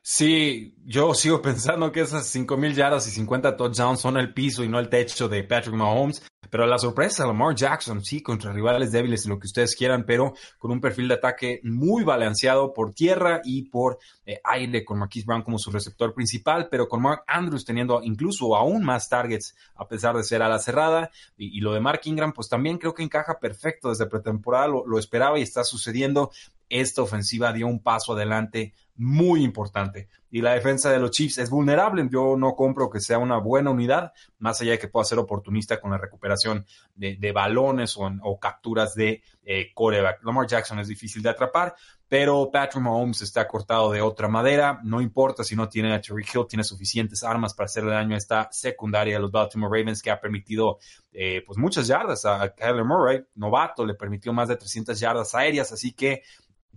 Sí, 0.08 0.76
yo 0.86 1.16
sigo 1.16 1.42
pensando 1.42 1.92
que 1.92 2.02
esas 2.02 2.32
5.000 2.36 2.76
yardas 2.76 3.08
y 3.08 3.10
50 3.10 3.58
touchdowns 3.58 4.00
son 4.00 4.18
el 4.18 4.36
piso 4.36 4.64
y 4.64 4.70
no 4.70 4.78
el 4.78 4.88
techo 4.88 5.28
de 5.28 5.44
Patrick 5.44 5.74
Mahomes. 5.74 6.22
Pero 6.52 6.68
la 6.68 6.78
sorpresa, 6.78 7.26
Lamar 7.26 7.56
Jackson, 7.56 8.04
sí, 8.04 8.22
contra 8.22 8.54
rivales 8.54 8.92
débiles 8.92 9.26
y 9.26 9.30
lo 9.30 9.40
que 9.40 9.48
ustedes 9.48 9.76
quieran, 9.76 10.06
pero 10.06 10.36
con 10.60 10.70
un 10.70 10.80
perfil 10.80 11.08
de 11.08 11.16
ataque 11.16 11.60
muy 11.64 12.04
balanceado 12.04 12.72
por 12.72 12.94
tierra 12.94 13.42
y 13.44 13.64
por 13.64 13.98
eh, 14.28 14.40
aire, 14.44 14.86
con 14.86 15.00
Marquise 15.00 15.26
Brown 15.26 15.42
como 15.42 15.58
su 15.58 15.72
receptor 15.72 16.14
principal, 16.14 16.68
pero 16.70 16.88
con 16.88 17.02
Mark 17.02 17.24
Andrews 17.26 17.66
teniendo 17.66 18.00
incluso 18.04 18.56
aún 18.56 18.84
más 18.84 19.10
targets 19.10 19.56
a 19.74 19.88
pesar 19.88 20.16
de 20.16 20.24
ser 20.24 20.44
a 20.44 20.50
la 20.50 20.60
cerrada. 20.60 21.10
Y, 21.36 21.62
lo 21.62 21.74
de 21.74 21.80
Mark 21.80 22.02
Ingram, 22.04 22.32
pues 22.32 22.48
también 22.48 22.78
creo 22.78 22.94
que 22.94 23.02
encaja 23.02 23.40
perfecto 23.40 23.90
desde 23.90 24.06
pretemporada, 24.06 24.68
lo 24.68 25.00
esperaba 25.00 25.40
y 25.40 25.42
está 25.42 25.64
sucediendo. 25.64 26.30
Esta 26.70 27.02
ofensiva 27.02 27.54
dio 27.54 27.66
un 27.66 27.80
paso 27.82 28.14
adelante 28.14 28.74
muy 28.98 29.44
importante. 29.44 30.08
Y 30.30 30.42
la 30.42 30.54
defensa 30.54 30.92
de 30.92 31.00
los 31.00 31.12
Chiefs 31.12 31.38
es 31.38 31.50
vulnerable. 31.50 32.08
Yo 32.12 32.36
no 32.38 32.56
compro 32.56 32.90
que 32.90 33.00
sea 33.00 33.18
una 33.18 33.38
buena 33.38 33.70
unidad, 33.70 34.14
más 34.40 34.62
allá 34.62 34.72
de 34.72 34.80
que 34.80 34.88
pueda 34.88 35.06
ser 35.06 35.20
oportunista 35.20 35.80
con 35.80 35.92
la 35.92 35.98
recuperación 35.98 36.66
de, 36.94 37.32
balones 37.32 37.96
o, 37.98 38.40
capturas 38.40 38.96
de 38.96 39.22
eh, 39.44 39.72
coreback. 39.74 40.24
Lamar 40.24 40.48
Jackson 40.48 40.80
es 40.80 40.88
difícil 40.88 41.22
de 41.22 41.30
atrapar, 41.30 41.76
pero 42.08 42.50
Patrick 42.52 42.84
Mahomes 42.84 43.22
está 43.22 43.48
cortado 43.48 43.92
de 43.92 44.02
otra 44.02 44.28
madera. 44.28 44.80
No 44.84 45.02
importa 45.02 45.44
si 45.44 45.56
no 45.56 45.68
tiene 45.68 45.94
a 45.94 46.02
Terry 46.02 46.24
Hill, 46.24 46.46
tiene 46.48 46.64
suficientes 46.64 47.24
armas 47.24 47.54
para 47.54 47.66
hacerle 47.66 47.92
daño 47.92 48.16
a 48.16 48.18
esta 48.18 48.50
secundaria 48.52 49.16
de 49.16 49.22
los 49.22 49.32
Baltimore 49.32 49.80
Ravens 49.80 50.02
que 50.02 50.12
ha 50.12 50.20
permitido 50.20 50.80
eh, 51.12 51.44
pues 51.46 51.58
muchas 51.58 51.88
yardas 51.88 52.26
a 52.26 52.54
Kyler 52.54 52.84
Murray, 52.84 53.24
novato, 53.36 53.86
le 53.86 53.96
permitió 53.96 54.34
más 54.34 54.50
de 54.50 54.58
300 54.58 55.00
yardas 55.00 55.34
aéreas, 55.34 55.72
así 55.72 55.94
que 55.94 56.24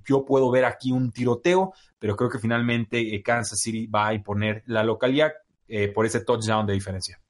yo 0.06 0.24
puedo 0.24 0.50
ver 0.50 0.64
aquí 0.64 0.92
un 0.92 1.12
tiroteo, 1.12 1.72
pero 1.98 2.16
creo 2.16 2.30
que 2.30 2.38
finalmente 2.38 3.14
eh, 3.14 3.22
Kansas 3.22 3.60
City 3.60 3.86
va 3.86 4.08
a 4.08 4.14
imponer 4.14 4.62
la 4.66 4.82
localidad 4.82 5.32
eh, 5.68 5.88
por 5.88 6.06
ese 6.06 6.24
touchdown 6.24 6.66
de 6.66 6.74
diferencia. 6.74 7.20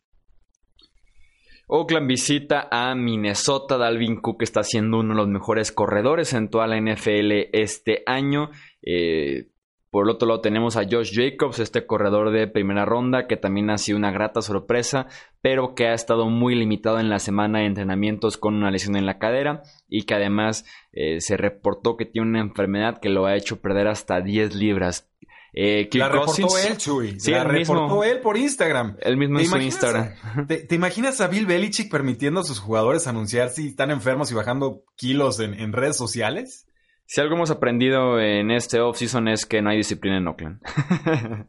Oakland 1.68 2.08
visita 2.08 2.68
a 2.70 2.94
Minnesota. 2.94 3.76
Dalvin 3.76 4.20
Cook 4.20 4.42
está 4.42 4.62
siendo 4.62 5.00
uno 5.00 5.10
de 5.14 5.20
los 5.20 5.28
mejores 5.28 5.70
corredores 5.70 6.32
en 6.32 6.48
toda 6.48 6.66
la 6.66 6.80
NFL 6.80 7.50
este 7.52 8.02
año. 8.06 8.50
Eh, 8.80 9.48
por 9.90 10.04
el 10.04 10.10
otro 10.10 10.28
lado 10.28 10.40
tenemos 10.40 10.76
a 10.76 10.84
Josh 10.88 11.14
Jacobs, 11.14 11.58
este 11.58 11.86
corredor 11.86 12.30
de 12.30 12.46
primera 12.46 12.84
ronda, 12.84 13.26
que 13.26 13.36
también 13.36 13.70
ha 13.70 13.78
sido 13.78 13.96
una 13.96 14.10
grata 14.10 14.42
sorpresa, 14.42 15.06
pero 15.40 15.74
que 15.74 15.86
ha 15.88 15.94
estado 15.94 16.28
muy 16.28 16.54
limitado 16.54 17.00
en 17.00 17.08
la 17.08 17.18
semana 17.18 17.60
de 17.60 17.66
entrenamientos 17.66 18.36
con 18.36 18.54
una 18.54 18.70
lesión 18.70 18.96
en 18.96 19.06
la 19.06 19.18
cadera 19.18 19.62
y 19.88 20.02
que 20.02 20.14
además 20.14 20.66
eh, 20.92 21.20
se 21.20 21.36
reportó 21.36 21.96
que 21.96 22.04
tiene 22.04 22.28
una 22.28 22.40
enfermedad 22.40 23.00
que 23.00 23.08
lo 23.08 23.26
ha 23.26 23.36
hecho 23.36 23.60
perder 23.60 23.88
hasta 23.88 24.20
10 24.20 24.54
libras. 24.54 25.08
Eh, 25.54 25.88
la 25.94 26.10
reportó 26.10 26.58
él, 26.58 26.76
Chuy. 26.76 27.18
Sí, 27.18 27.30
la 27.30 27.44
reportó 27.44 28.04
él 28.04 28.20
por 28.20 28.36
Instagram. 28.36 28.96
El 29.00 29.16
mismo 29.16 29.40
en 29.40 29.46
su 29.46 29.56
Instagram. 29.56 30.12
¿te, 30.46 30.74
imaginas 30.74 31.22
a 31.22 31.28
Bill 31.28 31.46
Belichick 31.46 31.90
permitiendo 31.90 32.40
a 32.40 32.44
sus 32.44 32.58
jugadores 32.58 33.06
anunciar 33.06 33.48
si 33.48 33.68
están 33.68 33.90
enfermos 33.90 34.30
y 34.30 34.34
bajando 34.34 34.84
kilos 34.96 35.40
en 35.40 35.72
redes 35.72 35.96
sociales? 35.96 36.67
Si 37.10 37.22
algo 37.22 37.36
hemos 37.36 37.50
aprendido 37.50 38.20
en 38.20 38.50
este 38.50 38.80
off-season 38.80 39.28
es 39.28 39.46
que 39.46 39.62
no 39.62 39.70
hay 39.70 39.78
disciplina 39.78 40.18
en 40.18 40.28
Oakland. 40.28 40.60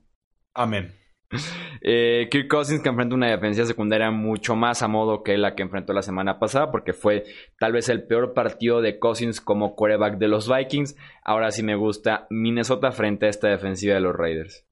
Amén. 0.54 0.96
Eh, 1.82 2.30
Kirk 2.32 2.48
Cousins 2.48 2.82
que 2.82 2.88
enfrenta 2.88 3.14
una 3.14 3.30
defensa 3.30 3.66
secundaria 3.66 4.10
mucho 4.10 4.56
más 4.56 4.82
a 4.84 4.88
modo 4.88 5.22
que 5.22 5.38
la 5.38 5.56
que 5.56 5.64
enfrentó 5.64 5.92
la 5.92 6.02
semana 6.02 6.40
pasada 6.40 6.72
porque 6.72 6.94
fue 6.94 7.26
tal 7.60 7.74
vez 7.74 7.90
el 7.90 8.08
peor 8.08 8.34
partido 8.34 8.82
de 8.82 9.00
Cousins 9.00 9.42
como 9.42 9.76
quarterback 9.76 10.18
de 10.18 10.30
los 10.30 10.48
Vikings. 10.48 10.96
Ahora 11.26 11.52
sí 11.52 11.62
me 11.62 11.76
gusta 11.76 12.26
Minnesota 12.30 12.94
frente 12.94 13.26
a 13.26 13.30
esta 13.30 13.50
defensiva 13.50 13.96
de 13.96 14.00
los 14.00 14.16
Raiders. 14.16 14.66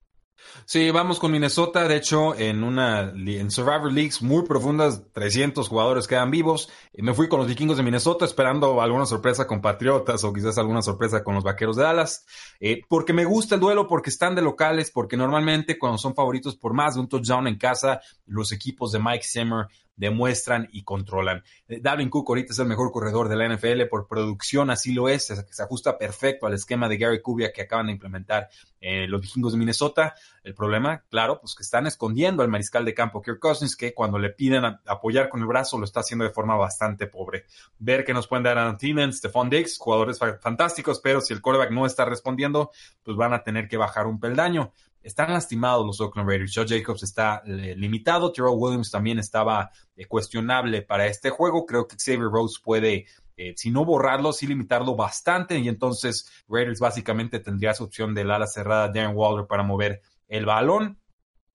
Sí, 0.65 0.91
vamos 0.91 1.19
con 1.19 1.31
Minnesota. 1.31 1.87
De 1.87 1.95
hecho, 1.95 2.35
en 2.35 2.63
una 2.63 3.11
en 3.15 3.51
Survivor 3.51 3.91
Leagues 3.91 4.21
muy 4.21 4.43
profundas, 4.43 5.03
300 5.13 5.67
jugadores 5.67 6.07
quedan 6.07 6.31
vivos. 6.31 6.69
Me 6.93 7.13
fui 7.13 7.27
con 7.27 7.39
los 7.39 7.47
vikingos 7.47 7.77
de 7.77 7.83
Minnesota 7.83 8.25
esperando 8.25 8.81
alguna 8.81 9.05
sorpresa 9.05 9.47
con 9.47 9.61
Patriotas 9.61 10.23
o 10.23 10.33
quizás 10.33 10.57
alguna 10.57 10.81
sorpresa 10.81 11.23
con 11.23 11.35
los 11.35 11.43
vaqueros 11.43 11.75
de 11.75 11.83
Dallas. 11.83 12.25
Eh, 12.59 12.81
porque 12.87 13.13
me 13.13 13.25
gusta 13.25 13.55
el 13.55 13.61
duelo, 13.61 13.87
porque 13.87 14.09
están 14.09 14.35
de 14.35 14.41
locales, 14.41 14.91
porque 14.91 15.17
normalmente 15.17 15.77
cuando 15.77 15.97
son 15.97 16.15
favoritos 16.15 16.55
por 16.55 16.73
más 16.73 16.95
de 16.95 17.01
un 17.01 17.09
touchdown 17.09 17.47
en 17.47 17.57
casa, 17.57 18.01
los 18.25 18.51
equipos 18.51 18.91
de 18.91 18.99
Mike 18.99 19.25
Zimmer 19.25 19.67
demuestran 19.97 20.69
y 20.71 20.83
controlan. 20.83 21.43
Eh, 21.67 21.79
Dalvin 21.81 22.09
Cook 22.09 22.29
ahorita 22.29 22.53
es 22.53 22.59
el 22.59 22.67
mejor 22.67 22.91
corredor 22.91 23.27
de 23.27 23.35
la 23.35 23.53
NFL 23.53 23.83
por 23.89 24.07
producción, 24.07 24.69
así 24.69 24.93
lo 24.93 25.09
es, 25.09 25.25
se, 25.25 25.63
ajusta 25.63 25.97
perfecto 25.97 26.45
al 26.45 26.53
esquema 26.53 26.87
de 26.87 26.97
Gary 26.97 27.21
Kubiak 27.21 27.53
que 27.53 27.63
acaban 27.63 27.87
de 27.87 27.93
implementar 27.93 28.47
eh, 28.79 29.07
los 29.07 29.19
vikingos 29.19 29.53
de 29.53 29.59
Minnesota. 29.59 30.15
El 30.43 30.53
problema, 30.53 31.03
claro, 31.09 31.41
pues 31.41 31.55
que 31.55 31.63
están 31.63 31.87
escondiendo 31.87 32.43
al 32.43 32.47
mariscal 32.47 32.85
de 32.85 32.93
campo 32.93 33.21
Kirk 33.21 33.39
Cousins, 33.39 33.75
que 33.75 33.93
cuando 33.93 34.19
le 34.19 34.29
piden 34.29 34.63
apoyar 34.85 35.29
con 35.29 35.41
el 35.41 35.47
brazo 35.47 35.77
lo 35.77 35.83
está 35.83 36.01
haciendo 36.01 36.23
de 36.23 36.31
forma 36.31 36.55
bastante 36.55 37.07
pobre. 37.07 37.45
Ver 37.79 38.05
que 38.05 38.13
nos 38.13 38.27
pueden 38.27 38.43
dar 38.43 38.57
a 38.57 38.77
Thielen, 38.77 39.11
Stephon 39.11 39.49
Diggs, 39.49 39.77
jugadores 39.77 40.19
fantásticos, 40.19 40.99
pero 41.01 41.21
si 41.21 41.33
el 41.33 41.41
quarterback 41.41 41.71
no 41.71 41.85
está 41.85 42.05
respondiendo, 42.05 42.71
pues 43.03 43.17
van 43.17 43.33
a 43.33 43.43
tener 43.43 43.67
que 43.67 43.77
bajar 43.77 44.05
un 44.05 44.19
peldaño. 44.19 44.71
Están 45.07 45.31
lastimados 45.31 45.85
los 45.85 46.01
Oakland 46.01 46.27
Raiders. 46.27 46.51
Joe 46.53 46.67
Jacobs 46.67 47.01
está 47.01 47.41
eh, 47.45 47.75
limitado. 47.77 48.29
Terrell 48.29 48.55
Williams 48.57 48.91
también 48.91 49.19
estaba 49.19 49.71
eh, 49.95 50.05
cuestionable 50.05 50.81
para 50.81 51.07
este 51.07 51.29
juego. 51.29 51.65
Creo 51.65 51.87
que 51.87 51.95
Xavier 51.95 52.29
Rose 52.29 52.59
puede, 52.61 53.05
eh, 53.37 53.53
si 53.55 53.71
no 53.71 53.85
borrarlo, 53.85 54.33
sí 54.33 54.47
limitarlo 54.47 54.97
bastante. 54.97 55.57
Y 55.59 55.69
entonces 55.69 56.29
Raiders 56.49 56.81
básicamente 56.81 57.39
tendría 57.39 57.73
su 57.73 57.85
opción 57.85 58.13
del 58.13 58.29
ala 58.29 58.47
cerrada 58.47 58.89
Darren 58.89 59.15
Waller 59.15 59.47
para 59.47 59.63
mover 59.63 60.01
el 60.27 60.45
balón. 60.45 60.99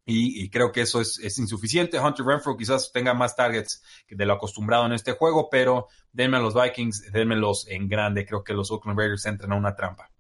Y, 0.07 0.49
creo 0.49 0.73
que 0.73 0.81
eso 0.81 1.03
es, 1.03 1.39
insuficiente. 1.39 2.01
Hunter 2.01 2.25
Renfro 2.25 2.57
quizás 2.57 2.91
tenga 2.91 3.13
más 3.13 3.37
targets 3.37 3.83
que 4.07 4.17
de 4.17 4.25
lo 4.25 4.33
acostumbrado 4.33 4.87
en 4.87 4.93
este 4.93 5.13
juego, 5.13 5.49
pero 5.51 5.89
denme 6.11 6.39
a 6.39 6.41
los 6.41 6.55
Vikings, 6.55 7.13
denmelos 7.13 7.69
en 7.69 7.87
grande. 7.87 8.25
Creo 8.25 8.43
que 8.43 8.55
los 8.55 8.71
Oakland 8.71 8.99
Raiders 8.99 9.27
entran 9.27 9.53
a 9.53 9.57
una 9.57 9.77
trampa. 9.77 10.12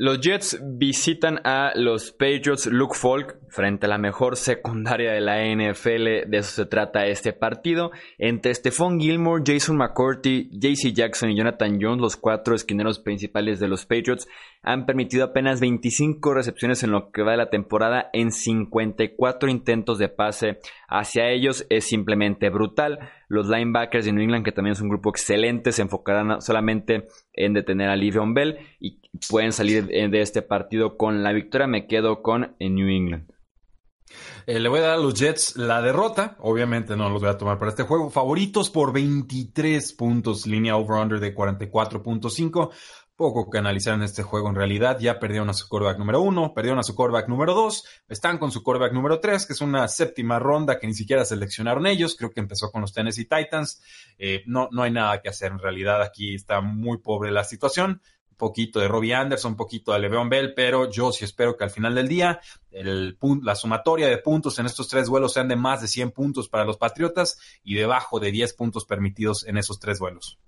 Los 0.00 0.20
Jets 0.20 0.60
visitan 0.62 1.40
a 1.42 1.72
los 1.74 2.12
Patriots 2.12 2.66
Luke 2.66 2.94
Falk 2.96 3.36
frente 3.48 3.86
a 3.86 3.88
la 3.88 3.98
mejor 3.98 4.36
secundaria 4.36 5.10
de 5.10 5.20
la 5.20 5.44
NFL. 5.44 6.30
De 6.30 6.38
eso 6.38 6.52
se 6.52 6.66
trata 6.66 7.06
este 7.06 7.32
partido. 7.32 7.90
Entre 8.16 8.54
Stephon 8.54 9.00
Gilmore, 9.00 9.42
Jason 9.44 9.76
McCourty, 9.76 10.50
JC 10.52 10.92
Jackson 10.92 11.30
y 11.30 11.36
Jonathan 11.36 11.80
Jones, 11.80 12.00
los 12.00 12.16
cuatro 12.16 12.54
esquineros 12.54 13.00
principales 13.00 13.58
de 13.58 13.66
los 13.66 13.86
Patriots, 13.86 14.28
han 14.62 14.86
permitido 14.86 15.24
apenas 15.24 15.58
25 15.58 16.32
recepciones 16.32 16.84
en 16.84 16.92
lo 16.92 17.10
que 17.10 17.24
va 17.24 17.32
de 17.32 17.38
la 17.38 17.50
temporada 17.50 18.08
en 18.12 18.30
54 18.30 19.50
intentos 19.50 19.98
de 19.98 20.08
pase 20.08 20.60
hacia 20.86 21.28
ellos. 21.28 21.66
Es 21.70 21.86
simplemente 21.86 22.50
brutal. 22.50 23.00
Los 23.28 23.48
linebackers 23.48 24.04
de 24.04 24.12
New 24.12 24.22
England, 24.22 24.44
que 24.44 24.52
también 24.52 24.72
es 24.72 24.80
un 24.80 24.88
grupo 24.88 25.10
excelente, 25.10 25.72
se 25.72 25.82
enfocarán 25.82 26.40
solamente 26.40 27.08
en 27.32 27.52
detener 27.52 27.90
a 27.90 27.96
Livion 27.96 28.34
Bell 28.34 28.58
y 28.80 29.00
pueden 29.28 29.52
salir 29.52 29.86
de 29.86 30.20
este 30.20 30.42
partido 30.42 30.96
con 30.96 31.22
la 31.22 31.32
victoria. 31.32 31.66
Me 31.66 31.86
quedo 31.86 32.22
con 32.22 32.56
New 32.58 32.88
England. 32.88 33.30
Eh, 34.46 34.58
le 34.58 34.68
voy 34.68 34.78
a 34.80 34.82
dar 34.82 34.90
a 34.92 34.96
los 34.96 35.14
Jets 35.14 35.56
la 35.56 35.82
derrota. 35.82 36.36
Obviamente 36.40 36.96
no 36.96 37.10
los 37.10 37.20
voy 37.20 37.30
a 37.30 37.38
tomar 37.38 37.58
para 37.58 37.70
este 37.70 37.82
juego. 37.82 38.10
Favoritos 38.10 38.70
por 38.70 38.92
23 38.92 39.92
puntos. 39.92 40.46
Línea 40.46 40.76
over-under 40.76 41.20
de 41.20 41.34
44.5 41.34 42.70
poco 43.18 43.50
que 43.50 43.58
analizar 43.58 43.94
en 43.94 44.04
este 44.04 44.22
juego 44.22 44.48
en 44.48 44.54
realidad. 44.54 44.98
Ya 45.00 45.18
perdieron 45.18 45.50
a 45.50 45.52
su 45.52 45.68
quarterback 45.68 45.98
número 45.98 46.22
uno, 46.22 46.54
perdieron 46.54 46.78
a 46.78 46.84
su 46.84 46.94
quarterback 46.94 47.28
número 47.28 47.52
dos, 47.52 47.84
están 48.08 48.38
con 48.38 48.52
su 48.52 48.62
quarterback 48.62 48.94
número 48.94 49.20
tres, 49.20 49.44
que 49.44 49.52
es 49.52 49.60
una 49.60 49.88
séptima 49.88 50.38
ronda 50.38 50.78
que 50.78 50.86
ni 50.86 50.94
siquiera 50.94 51.24
seleccionaron 51.24 51.86
ellos. 51.86 52.16
Creo 52.16 52.30
que 52.30 52.40
empezó 52.40 52.70
con 52.70 52.80
los 52.80 52.94
Tennessee 52.94 53.26
Titans. 53.26 53.82
Eh, 54.18 54.44
no, 54.46 54.68
no 54.70 54.84
hay 54.84 54.92
nada 54.92 55.20
que 55.20 55.28
hacer 55.28 55.50
en 55.50 55.58
realidad. 55.58 56.00
Aquí 56.00 56.36
está 56.36 56.60
muy 56.60 56.98
pobre 56.98 57.32
la 57.32 57.42
situación. 57.42 58.00
Un 58.30 58.36
poquito 58.36 58.78
de 58.78 58.86
Robbie 58.86 59.14
Anderson, 59.14 59.52
un 59.52 59.56
poquito 59.56 59.92
de 59.92 59.98
Le'Veon 59.98 60.28
Bell, 60.28 60.54
pero 60.54 60.88
yo 60.88 61.10
sí 61.10 61.24
espero 61.24 61.56
que 61.56 61.64
al 61.64 61.70
final 61.70 61.96
del 61.96 62.06
día 62.06 62.40
la 62.70 63.56
sumatoria 63.56 64.06
de 64.06 64.18
puntos 64.18 64.60
en 64.60 64.66
estos 64.66 64.86
tres 64.86 65.08
vuelos 65.08 65.32
sean 65.32 65.48
de 65.48 65.56
más 65.56 65.80
de 65.80 65.88
100 65.88 66.12
puntos 66.12 66.48
para 66.48 66.64
los 66.64 66.76
Patriotas 66.76 67.36
y 67.64 67.74
debajo 67.74 68.20
de 68.20 68.30
10 68.30 68.54
puntos 68.54 68.84
permitidos 68.84 69.44
en 69.44 69.58
esos 69.58 69.80
tres 69.80 69.98
vuelos. 69.98 70.38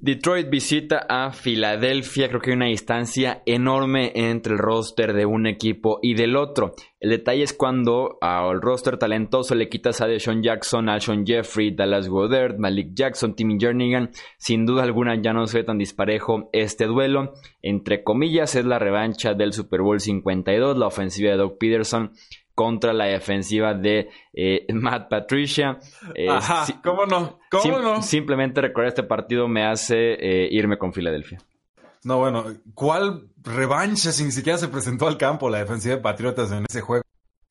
Detroit 0.00 0.48
visita 0.48 1.06
a 1.08 1.32
Filadelfia. 1.32 2.28
Creo 2.28 2.40
que 2.40 2.50
hay 2.50 2.56
una 2.56 2.66
distancia 2.66 3.42
enorme 3.46 4.12
entre 4.14 4.52
el 4.52 4.60
roster 4.60 5.12
de 5.12 5.26
un 5.26 5.48
equipo 5.48 5.98
y 6.00 6.14
del 6.14 6.36
otro. 6.36 6.76
El 7.00 7.10
detalle 7.10 7.42
es 7.42 7.52
cuando 7.52 8.16
al 8.20 8.62
roster 8.62 8.96
talentoso 8.96 9.56
le 9.56 9.68
quitas 9.68 10.00
a 10.00 10.06
Deshaun 10.06 10.40
Jackson, 10.40 10.88
Alshon 10.88 11.26
Jeffrey, 11.26 11.74
Dallas 11.74 12.08
Goddard, 12.08 12.58
Malik 12.60 12.90
Jackson, 12.94 13.34
Timmy 13.34 13.58
Jernigan. 13.58 14.10
Sin 14.36 14.66
duda 14.66 14.84
alguna 14.84 15.20
ya 15.20 15.32
no 15.32 15.48
se 15.48 15.58
ve 15.58 15.64
tan 15.64 15.78
disparejo 15.78 16.48
este 16.52 16.86
duelo. 16.86 17.34
Entre 17.60 18.04
comillas 18.04 18.54
es 18.54 18.66
la 18.66 18.78
revancha 18.78 19.34
del 19.34 19.52
Super 19.52 19.82
Bowl 19.82 19.98
52, 19.98 20.78
la 20.78 20.86
ofensiva 20.86 21.32
de 21.32 21.38
Doug 21.38 21.58
Peterson 21.58 22.12
contra 22.58 22.92
la 22.92 23.04
defensiva 23.04 23.72
de 23.72 24.10
eh, 24.32 24.66
Matt 24.74 25.08
Patricia. 25.08 25.78
Eh, 26.12 26.28
Ajá, 26.28 26.66
¿cómo 26.82 27.06
no? 27.06 27.38
¿Cómo 27.52 27.78
no? 27.78 28.02
Simplemente 28.02 28.60
recordar 28.60 28.88
este 28.88 29.04
partido 29.04 29.46
me 29.46 29.64
hace 29.64 30.14
eh, 30.14 30.48
irme 30.50 30.76
con 30.76 30.92
Filadelfia. 30.92 31.38
No, 32.02 32.18
bueno, 32.18 32.46
¿cuál 32.74 33.28
revancha 33.44 34.10
si 34.10 34.24
ni 34.24 34.32
siquiera 34.32 34.58
se 34.58 34.66
presentó 34.66 35.06
al 35.06 35.16
campo 35.16 35.48
la 35.48 35.58
defensiva 35.58 35.94
de 35.94 36.00
Patriotas 36.00 36.50
en 36.50 36.64
ese 36.68 36.80
juego? 36.80 37.04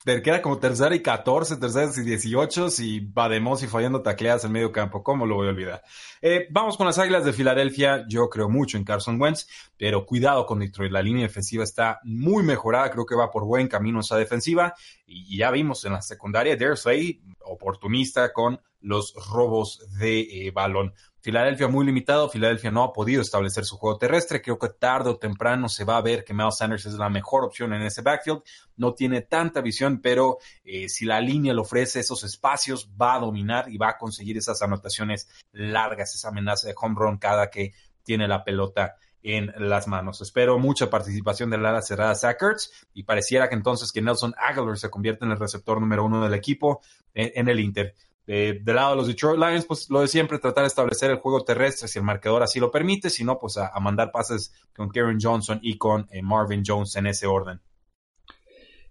Que 0.03 0.29
era 0.29 0.41
como 0.41 0.57
tercera 0.57 0.95
y 0.95 1.01
14, 1.01 1.57
tercera 1.57 1.91
y 1.95 2.01
18 2.01 2.67
y 2.79 2.99
Bademos 3.01 3.61
y 3.63 3.67
fallando 3.67 4.01
tacleadas 4.01 4.45
en 4.45 4.53
medio 4.53 4.71
campo. 4.71 5.03
¿Cómo 5.03 5.25
lo 5.25 5.35
voy 5.35 5.47
a 5.47 5.49
olvidar? 5.49 5.83
Eh, 6.21 6.47
vamos 6.49 6.77
con 6.77 6.87
las 6.87 6.97
Águilas 6.97 7.25
de 7.25 7.33
Filadelfia. 7.33 8.05
Yo 8.07 8.29
creo 8.29 8.47
mucho 8.47 8.77
en 8.77 8.85
Carson 8.85 9.19
Wentz, 9.19 9.47
pero 9.77 10.05
cuidado 10.05 10.45
con 10.45 10.59
Detroit. 10.59 10.91
La 10.91 11.01
línea 11.01 11.23
defensiva 11.23 11.63
está 11.63 11.99
muy 12.03 12.43
mejorada. 12.43 12.89
Creo 12.91 13.05
que 13.05 13.15
va 13.15 13.31
por 13.31 13.43
buen 13.43 13.67
camino 13.67 13.99
esa 13.99 14.15
defensiva. 14.15 14.73
Y 15.05 15.37
ya 15.37 15.51
vimos 15.51 15.83
en 15.83 15.93
la 15.93 16.01
secundaria, 16.01 16.57
Slay, 16.75 17.21
oportunista 17.43 18.31
con 18.31 18.61
los 18.81 19.13
robos 19.29 19.85
de 19.99 20.19
eh, 20.19 20.51
balón. 20.51 20.93
Filadelfia 21.27 21.67
muy 21.67 21.85
limitado, 21.85 22.29
Filadelfia 22.29 22.71
no 22.71 22.83
ha 22.85 22.93
podido 22.93 23.21
establecer 23.21 23.65
su 23.65 23.75
juego 23.75 23.97
terrestre, 23.97 24.41
creo 24.41 24.57
que 24.57 24.69
tarde 24.69 25.09
o 25.09 25.17
temprano 25.17 25.67
se 25.67 25.83
va 25.83 25.97
a 25.97 26.01
ver 26.01 26.23
que 26.23 26.33
Miles 26.33 26.55
Sanders 26.55 26.85
es 26.85 26.93
la 26.93 27.09
mejor 27.09 27.43
opción 27.43 27.73
en 27.73 27.81
ese 27.81 28.01
backfield, 28.01 28.43
no 28.77 28.93
tiene 28.93 29.23
tanta 29.23 29.59
visión, 29.59 29.99
pero 29.99 30.37
eh, 30.63 30.87
si 30.87 31.03
la 31.03 31.19
línea 31.19 31.53
le 31.53 31.59
ofrece 31.59 31.99
esos 31.99 32.23
espacios, 32.23 32.89
va 32.89 33.15
a 33.15 33.19
dominar 33.19 33.69
y 33.69 33.77
va 33.77 33.89
a 33.89 33.97
conseguir 33.97 34.37
esas 34.37 34.61
anotaciones 34.61 35.27
largas, 35.51 36.15
esa 36.15 36.29
amenaza 36.29 36.69
de 36.69 36.75
home 36.81 36.95
run 36.97 37.17
cada 37.17 37.49
que 37.49 37.73
tiene 38.03 38.25
la 38.25 38.45
pelota 38.45 38.95
en 39.21 39.51
las 39.57 39.85
manos. 39.89 40.21
Espero 40.21 40.57
mucha 40.59 40.89
participación 40.89 41.49
del 41.49 41.65
ala 41.65 41.81
cerrada 41.81 42.15
Sackers 42.15 42.87
y 42.93 43.03
pareciera 43.03 43.49
que 43.49 43.55
entonces 43.55 43.91
que 43.91 44.01
Nelson 44.01 44.33
Aguilar 44.37 44.77
se 44.77 44.89
convierte 44.89 45.25
en 45.25 45.31
el 45.31 45.39
receptor 45.39 45.81
número 45.81 46.05
uno 46.05 46.23
del 46.23 46.35
equipo 46.35 46.79
en 47.13 47.49
el 47.49 47.59
Inter. 47.59 47.95
Del 48.27 48.61
lado 48.65 48.89
de 48.91 48.95
los 48.97 49.07
Detroit 49.07 49.39
Lions, 49.39 49.65
pues 49.65 49.89
lo 49.89 50.01
de 50.01 50.09
siempre, 50.09 50.37
tratar 50.37 50.65
de 50.65 50.67
establecer 50.67 51.09
el 51.09 51.17
juego 51.17 51.45
terrestre 51.45 51.87
si 51.87 51.97
el 51.97 52.03
marcador 52.03 52.43
así 52.43 52.59
lo 52.59 52.69
permite, 52.69 53.09
si 53.09 53.23
no, 53.23 53.39
pues 53.39 53.57
a, 53.57 53.71
mandar 53.79 54.11
pases 54.11 54.53
con 54.75 54.89
Karen 54.89 55.17
Johnson 55.21 55.59
y 55.61 55.77
con 55.77 56.07
eh, 56.11 56.21
Marvin 56.21 56.61
Jones 56.65 56.97
en 56.97 57.07
ese 57.07 57.25
orden. 57.25 57.61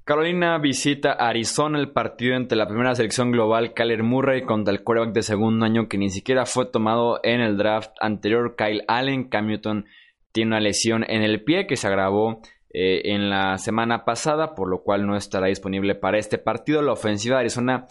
Carolina 0.07 0.57
visita 0.59 1.12
Arizona 1.14 1.81
el 1.81 1.90
partido 1.90 2.37
entre 2.37 2.57
la 2.57 2.68
primera 2.68 2.94
selección 2.94 3.33
global 3.33 3.75
Kyler 3.75 4.05
Murray 4.05 4.44
contra 4.44 4.72
el 4.72 4.85
quarterback 4.85 5.12
de 5.12 5.22
segundo 5.22 5.66
año 5.66 5.88
que 5.88 5.99
ni 5.99 6.11
siquiera 6.11 6.46
fue 6.46 6.66
tomado 6.66 7.18
en 7.25 7.40
el 7.40 7.57
draft 7.57 7.90
anterior 8.01 8.55
Kyle 8.57 8.85
Allen. 8.87 9.29
Cam 9.29 9.49
Newton 9.49 9.85
tiene 10.31 10.51
una 10.51 10.61
lesión 10.61 11.05
en 11.09 11.22
el 11.22 11.42
pie 11.42 11.66
que 11.66 11.77
se 11.77 11.88
agravó 11.88 12.40
eh, 12.70 13.03
en 13.12 13.29
la 13.29 13.59
semana 13.59 14.05
pasada, 14.05 14.55
por 14.55 14.68
lo 14.68 14.85
cual 14.85 15.09
no 15.09 15.16
estará 15.16 15.49
disponible 15.49 15.96
para 15.96 16.18
este 16.18 16.38
partido. 16.38 16.83
La 16.83 16.92
ofensiva 16.92 17.37
de 17.37 17.40
Arizona 17.40 17.87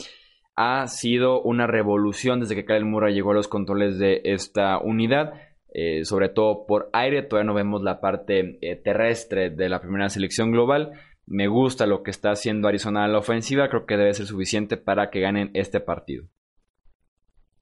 ha 0.55 0.87
sido 0.87 1.41
una 1.41 1.67
revolución 1.67 2.39
desde 2.39 2.55
que 2.55 2.65
Kyle 2.65 2.85
Murray 2.85 3.13
llegó 3.13 3.31
a 3.31 3.35
los 3.35 3.47
controles 3.47 3.99
de 3.99 4.21
esta 4.23 4.79
unidad. 4.79 5.33
Eh, 5.73 6.05
sobre 6.05 6.29
todo 6.29 6.65
por 6.65 6.89
aire, 6.93 7.21
todavía 7.23 7.47
no 7.47 7.53
vemos 7.53 7.81
la 7.81 7.99
parte 7.99 8.57
eh, 8.61 8.75
terrestre 8.77 9.49
de 9.49 9.67
la 9.67 9.81
primera 9.81 10.09
selección 10.09 10.51
global. 10.51 10.93
Me 11.27 11.47
gusta 11.47 11.85
lo 11.85 12.03
que 12.03 12.11
está 12.11 12.31
haciendo 12.31 12.67
Arizona 12.67 13.03
a 13.03 13.07
la 13.07 13.17
ofensiva, 13.17 13.67
creo 13.67 13.85
que 13.85 13.97
debe 13.97 14.13
ser 14.13 14.27
suficiente 14.27 14.77
para 14.77 15.09
que 15.09 15.19
ganen 15.19 15.51
este 15.53 15.79
partido. 15.81 16.25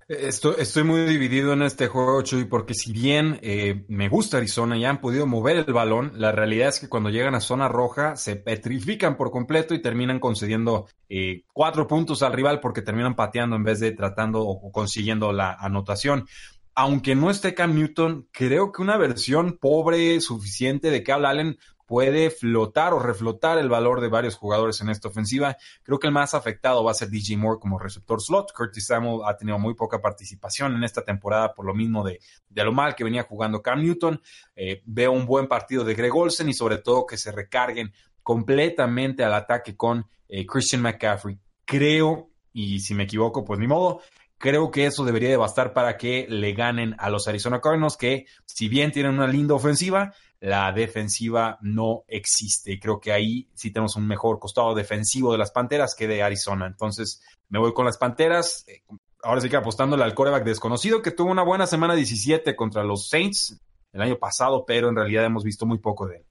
Estoy, 0.07 0.83
muy 0.83 1.05
dividido 1.05 1.53
en 1.53 1.61
este 1.61 1.87
juego, 1.87 2.21
Chuy, 2.23 2.43
porque 2.45 2.73
si 2.73 2.91
bien 2.91 3.39
eh, 3.41 3.85
me 3.87 4.09
gusta 4.09 4.37
Arizona 4.37 4.77
y 4.77 4.83
han 4.83 4.99
podido 4.99 5.25
mover 5.25 5.57
el 5.57 5.73
balón, 5.73 6.11
la 6.15 6.33
realidad 6.33 6.69
es 6.69 6.79
que 6.79 6.89
cuando 6.89 7.09
llegan 7.09 7.35
a 7.35 7.39
zona 7.39 7.69
roja 7.69 8.17
se 8.17 8.35
petrifican 8.35 9.15
por 9.15 9.31
completo 9.31 9.73
y 9.73 9.81
terminan 9.81 10.19
concediendo 10.19 10.87
eh, 11.07 11.43
cuatro 11.53 11.87
puntos 11.87 12.21
al 12.21 12.33
rival 12.33 12.59
porque 12.59 12.81
terminan 12.81 13.15
pateando 13.15 13.55
en 13.55 13.63
vez 13.63 13.79
de 13.79 13.91
tratando 13.91 14.41
o 14.41 14.71
consiguiendo 14.71 15.31
la 15.31 15.53
anotación. 15.53 16.25
Aunque 16.75 17.15
no 17.15 17.29
esté 17.29 17.53
Cam 17.53 17.75
Newton, 17.75 18.27
creo 18.31 18.71
que 18.71 18.81
una 18.81 18.97
versión 18.97 19.57
pobre 19.59 20.19
suficiente 20.21 20.89
de 20.89 21.03
Cal 21.03 21.25
Allen 21.25 21.57
puede 21.93 22.31
flotar 22.31 22.91
o 22.91 22.97
reflotar 22.97 23.59
el 23.59 23.69
valor 23.69 24.01
de 24.01 24.07
varios 24.07 24.35
jugadores 24.35 24.81
en 24.81 24.89
esta 24.89 25.09
ofensiva. 25.09 25.57
Creo 25.83 25.99
que 25.99 26.07
el 26.07 26.13
más 26.13 26.33
afectado 26.33 26.83
va 26.83 26.89
a 26.89 26.95
ser 26.95 27.11
DJ 27.11 27.37
Moore 27.37 27.59
como 27.59 27.77
receptor 27.77 28.19
slot. 28.19 28.51
Curtis 28.51 28.87
Samuel 28.87 29.21
ha 29.27 29.37
tenido 29.37 29.59
muy 29.59 29.75
poca 29.75 30.01
participación 30.01 30.75
en 30.75 30.83
esta 30.83 31.03
temporada 31.03 31.53
por 31.53 31.67
lo 31.67 31.75
mismo 31.75 32.03
de, 32.03 32.19
lo 32.49 32.71
mal 32.71 32.95
que 32.95 33.03
venía 33.03 33.21
jugando 33.21 33.61
Cam 33.61 33.83
Newton. 33.83 34.19
Eh, 34.55 34.81
veo 34.85 35.11
un 35.11 35.27
buen 35.27 35.47
partido 35.47 35.83
de 35.83 35.93
Greg 35.93 36.15
Olsen 36.15 36.49
y 36.49 36.55
sobre 36.55 36.79
todo 36.79 37.05
que 37.05 37.15
se 37.15 37.31
recarguen 37.31 37.93
completamente 38.23 39.23
al 39.23 39.35
ataque 39.35 39.77
con 39.77 40.07
eh, 40.27 40.47
Christian 40.47 40.81
McCaffrey. 40.81 41.37
Creo, 41.63 42.31
y 42.53 42.79
si 42.79 42.95
me 42.95 43.03
equivoco, 43.03 43.45
pues 43.45 43.59
ni 43.59 43.67
modo, 43.67 44.01
Creo 44.43 44.71
que 44.71 44.85
eso 44.85 45.05
debería 45.05 45.29
de 45.29 45.37
bastar 45.37 45.71
para 45.71 45.95
que 45.95 46.27
le 46.27 46.51
ganen 46.51 46.97
a 46.97 47.09
los 47.09 47.29
Arizona 47.29 47.61
Cardinals, 47.61 47.95
que 47.95 48.25
si 48.43 48.67
bien 48.67 48.91
tienen 48.91 49.13
una 49.13 49.25
linda 49.25 49.53
ofensiva, 49.53 50.13
la 50.43 50.73
defensiva 50.73 51.57
no 51.61 52.03
existe. 52.05 52.77
Creo 52.77 52.99
que 52.99 53.13
ahí 53.13 53.47
sí 53.53 53.71
tenemos 53.71 53.95
un 53.95 54.05
mejor 54.05 54.39
costado 54.39 54.75
defensivo 54.75 55.31
de 55.31 55.37
las 55.37 55.51
Panteras 55.51 55.95
que 55.97 56.05
de 56.05 56.21
Arizona. 56.21 56.67
Entonces 56.67 57.23
me 57.47 57.59
voy 57.59 57.73
con 57.73 57.85
las 57.85 57.97
Panteras. 57.97 58.65
Eh, 58.67 58.83
ahora 59.23 59.39
sí 59.39 59.49
que 59.49 59.55
apostándole 59.55 60.03
al 60.03 60.13
coreback 60.13 60.43
desconocido 60.43 61.01
que 61.01 61.11
tuvo 61.11 61.31
una 61.31 61.43
buena 61.43 61.65
semana 61.65 61.95
17 61.95 62.57
contra 62.57 62.83
los 62.83 63.07
Saints 63.07 63.57
el 63.93 64.01
año 64.01 64.17
pasado, 64.17 64.65
pero 64.67 64.89
en 64.89 64.97
realidad 64.97 65.23
hemos 65.23 65.45
visto 65.45 65.65
muy 65.65 65.77
poco 65.77 66.07
de 66.07 66.17
él. 66.17 66.25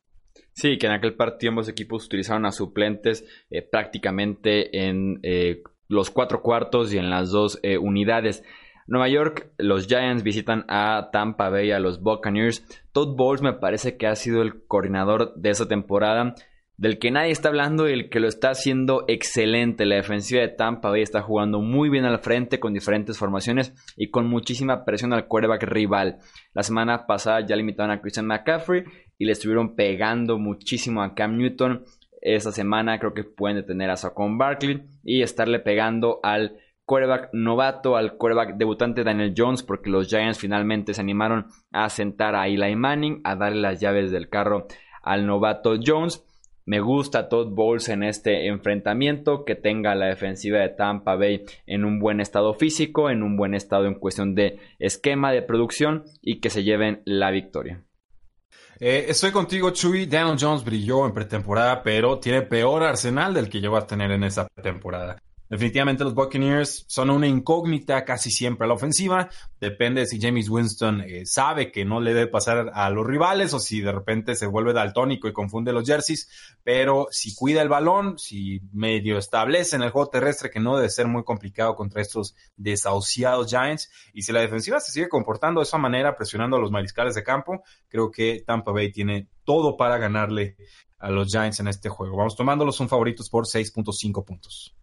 Sí, 0.53 0.77
que 0.77 0.89
en 0.89 0.93
aquel 0.93 1.15
partido 1.15 1.53
ambos 1.53 1.71
equipos 1.71 2.05
utilizaron 2.05 2.45
a 2.45 2.53
suplentes 2.53 3.25
eh, 3.49 3.63
prácticamente 3.63 4.87
en 4.87 5.21
eh, 5.23 5.63
los 5.89 6.11
cuatro 6.11 6.43
cuartos 6.43 6.93
y 6.93 6.99
en 6.99 7.09
las 7.09 7.31
dos 7.31 7.59
eh, 7.63 7.79
unidades. 7.79 8.45
Nueva 8.87 9.09
York, 9.09 9.53
los 9.59 9.87
Giants 9.87 10.23
visitan 10.23 10.65
a 10.69 11.11
Tampa 11.13 11.49
Bay, 11.49 11.71
a 11.71 11.81
los 11.81 12.03
Buccaneers. 12.03 12.65
Todd 12.93 13.17
Bowles 13.17 13.43
me 13.43 13.53
parece 13.55 13.97
que 13.97 14.07
ha 14.07 14.15
sido 14.15 14.43
el 14.43 14.67
coordinador 14.67 15.35
de 15.37 15.51
esa 15.51 15.69
temporada, 15.69 16.35
del 16.77 16.99
que 16.99 17.13
nadie 17.13 17.31
está 17.31 17.49
hablando 17.49 17.89
y 17.89 17.93
el 17.93 18.11
que 18.11 18.19
lo 18.19 18.27
está 18.27 18.51
haciendo 18.51 19.05
excelente. 19.07 19.87
La 19.87 19.97
defensiva 19.97 20.41
de 20.41 20.49
Tampa 20.49 20.91
Bay 20.91 21.03
está 21.03 21.23
jugando 21.23 21.61
muy 21.61 21.89
bien 21.89 22.05
al 22.05 22.19
frente 22.19 22.59
con 22.59 22.75
diferentes 22.75 23.19
formaciones 23.19 23.73
y 23.97 24.11
con 24.11 24.27
muchísima 24.27 24.85
presión 24.85 25.13
al 25.13 25.29
quarterback 25.29 25.63
rival. 25.63 26.19
La 26.55 26.65
semana 26.65 27.07
pasada 27.07 27.47
ya 27.47 27.55
limitaron 27.55 27.93
a 27.93 28.01
Christian 28.01 28.27
McCaffrey 28.27 28.83
y 29.17 29.27
le 29.27 29.33
estuvieron 29.33 29.77
pegando 29.77 30.39
muchísimo 30.39 31.03
a 31.03 31.15
Cam 31.15 31.37
Newton. 31.37 31.85
Esta 32.21 32.51
semana 32.51 32.99
creo 32.99 33.15
que 33.15 33.25
pueden 33.25 33.59
detener 33.59 33.91
a 33.91 33.97
Saquon 33.97 34.39
Barkley 34.39 34.83
y 35.05 35.23
estarle 35.23 35.61
pegando 35.61 36.21
al 36.23 36.57
quarterback 36.85 37.31
novato, 37.33 37.97
al 37.97 38.17
quarterback 38.17 38.57
debutante 38.57 39.05
Daniel 39.05 39.35
Jones, 39.37 39.63
porque 39.63 39.91
los 39.91 40.09
Giants 40.09 40.39
finalmente 40.39 40.95
se 40.95 41.01
animaron 41.01 41.47
a 41.71 41.89
sentar 41.89 42.35
a 42.35 42.49
Eli 42.49 42.77
Manning, 42.77 43.21
a 43.25 43.37
darle 43.37 43.61
las 43.61 43.81
llaves 43.81 44.11
del 44.11 44.29
carro 44.29 44.67
al 45.03 45.27
novato 45.27 45.75
Jones. 45.85 46.25
Me 46.65 46.79
gusta 46.79 47.29
Todd 47.29 47.49
Bowles 47.49 47.89
en 47.89 48.05
este 48.05 48.47
enfrentamiento, 48.47 49.45
que 49.45 49.57
tenga 49.57 49.97
la 49.97 50.07
defensiva 50.07 50.61
de 50.61 50.69
Tampa 50.69 51.17
Bay 51.17 51.45
en 51.67 51.85
un 51.85 51.99
buen 51.99 52.21
estado 52.21 52.55
físico, 52.55 53.11
en 53.11 53.23
un 53.23 53.37
buen 53.37 53.55
estado 53.55 53.87
en 53.87 53.95
cuestión 53.95 54.35
de 54.37 54.61
esquema 54.79 55.33
de 55.33 55.43
producción 55.43 56.05
y 56.21 56.41
que 56.41 56.51
se 56.51 56.63
lleven 56.63 57.03
la 57.05 57.33
victoria. 57.33 57.83
Eh, 58.79 59.07
estoy 59.09 59.33
contigo, 59.33 59.71
Chuy. 59.71 60.07
Daniel 60.07 60.37
Jones 60.41 60.65
brilló 60.65 61.07
en 61.07 61.13
pretemporada, 61.13 61.83
pero 61.83 62.19
tiene 62.19 62.43
peor 62.43 62.83
arsenal 62.85 63.35
del 63.35 63.49
que 63.49 63.61
llegó 63.61 63.77
a 63.77 63.87
tener 63.87 64.11
en 64.13 64.25
esa 64.25 64.47
temporada. 64.61 65.19
Definitivamente 65.53 66.03
los 66.03 66.15
Buccaneers 66.15 66.87
son 66.89 67.11
una 67.11 67.27
incógnita 67.27 68.07
casi 68.07 68.31
siempre 68.31 68.65
a 68.65 68.69
la 68.69 68.73
ofensiva. 68.73 69.29
Depende 69.61 70.07
si 70.07 70.19
James 70.19 70.49
Winston 70.49 71.03
eh, 71.03 71.27
sabe 71.27 71.71
que 71.71 71.85
no 71.85 72.01
le 72.01 72.15
debe 72.15 72.29
pasar 72.29 72.71
a 72.73 72.89
los 72.89 73.07
rivales 73.07 73.53
o 73.53 73.61
si 73.61 73.83
de 73.83 73.93
repente 73.93 74.35
se 74.35 74.47
vuelve 74.47 74.73
daltónico 74.73 75.29
y 75.29 75.35
confunde 75.35 75.75
los 75.75 75.87
jerseys. 75.87 76.57
Pero 76.65 77.09
si 77.11 77.35
cuida 77.35 77.61
el 77.61 77.69
balón, 77.69 78.19
si 78.19 78.63
medio 78.73 79.19
establece 79.19 79.77
en 79.77 79.83
el 79.83 79.91
juego 79.91 80.09
terrestre 80.09 80.49
que 80.49 80.59
no 80.59 80.75
debe 80.77 80.89
ser 80.89 81.07
muy 81.07 81.23
complicado 81.23 81.77
contra 81.77 82.01
estos 82.01 82.35
desahuciados 82.57 83.51
Giants. 83.51 83.91
Y 84.15 84.23
si 84.23 84.33
la 84.33 84.41
defensiva 84.41 84.81
se 84.81 84.91
sigue 84.91 85.11
comportando 85.11 85.61
de 85.61 85.65
esa 85.65 85.77
manera, 85.77 86.17
presionando 86.17 86.57
a 86.57 86.61
los 86.61 86.71
mariscales 86.71 87.15
de 87.15 87.25
campo, 87.25 87.63
creo 87.89 88.11
que 88.11 88.43
Tampa 88.47 88.73
Bay 88.73 88.91
tiene 88.91 89.29
todo 89.45 89.77
para 89.77 89.99
ganarle 89.99 90.57
a 90.99 91.11
los 91.11 91.29
Giants 91.31 91.61
en 91.61 91.69
este 91.69 91.91
juego. 91.91 92.17
Vamos 92.17 92.37
tomándolos 92.37 92.81
un 92.81 92.89
favoritos 92.89 93.29
por 93.29 93.45
6.5 93.45 94.25
puntos. 94.25 94.75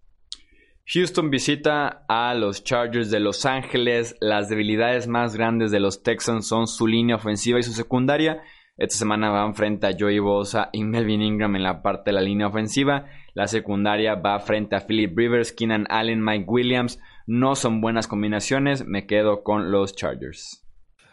Houston 0.92 1.30
visita 1.30 2.04
a 2.08 2.34
los 2.34 2.64
Chargers 2.64 3.12
de 3.12 3.20
Los 3.20 3.46
Ángeles. 3.46 4.16
Las 4.22 4.50
debilidades 4.50 5.08
más 5.08 5.36
grandes 5.36 5.70
de 5.70 5.80
los 5.80 6.02
Texans 6.02 6.48
son 6.48 6.66
su 6.66 6.88
línea 6.88 7.18
ofensiva 7.18 7.60
y 7.60 7.64
su 7.64 7.74
secundaria. 7.74 8.42
Esta 8.76 8.98
semana 8.98 9.30
van 9.30 9.54
frente 9.54 9.86
a 9.86 9.96
Joey 9.96 10.18
Bosa 10.18 10.70
y 10.74 10.84
Melvin 10.84 11.22
Ingram 11.22 11.56
en 11.56 11.62
la 11.62 11.84
parte 11.84 12.10
de 12.10 12.14
la 12.14 12.22
línea 12.22 12.48
ofensiva. 12.48 13.06
La 13.36 13.48
secundaria 13.48 14.16
va 14.16 14.40
frente 14.40 14.76
a 14.76 14.88
Philip 14.88 15.16
Rivers, 15.16 15.52
Keenan 15.52 15.86
Allen, 15.92 16.26
Mike 16.26 16.46
Williams. 16.48 17.00
No 17.28 17.54
son 17.54 17.82
buenas 17.82 18.08
combinaciones. 18.08 18.84
Me 18.88 19.06
quedo 19.06 19.44
con 19.44 19.70
los 19.70 19.96
Chargers. 19.96 20.66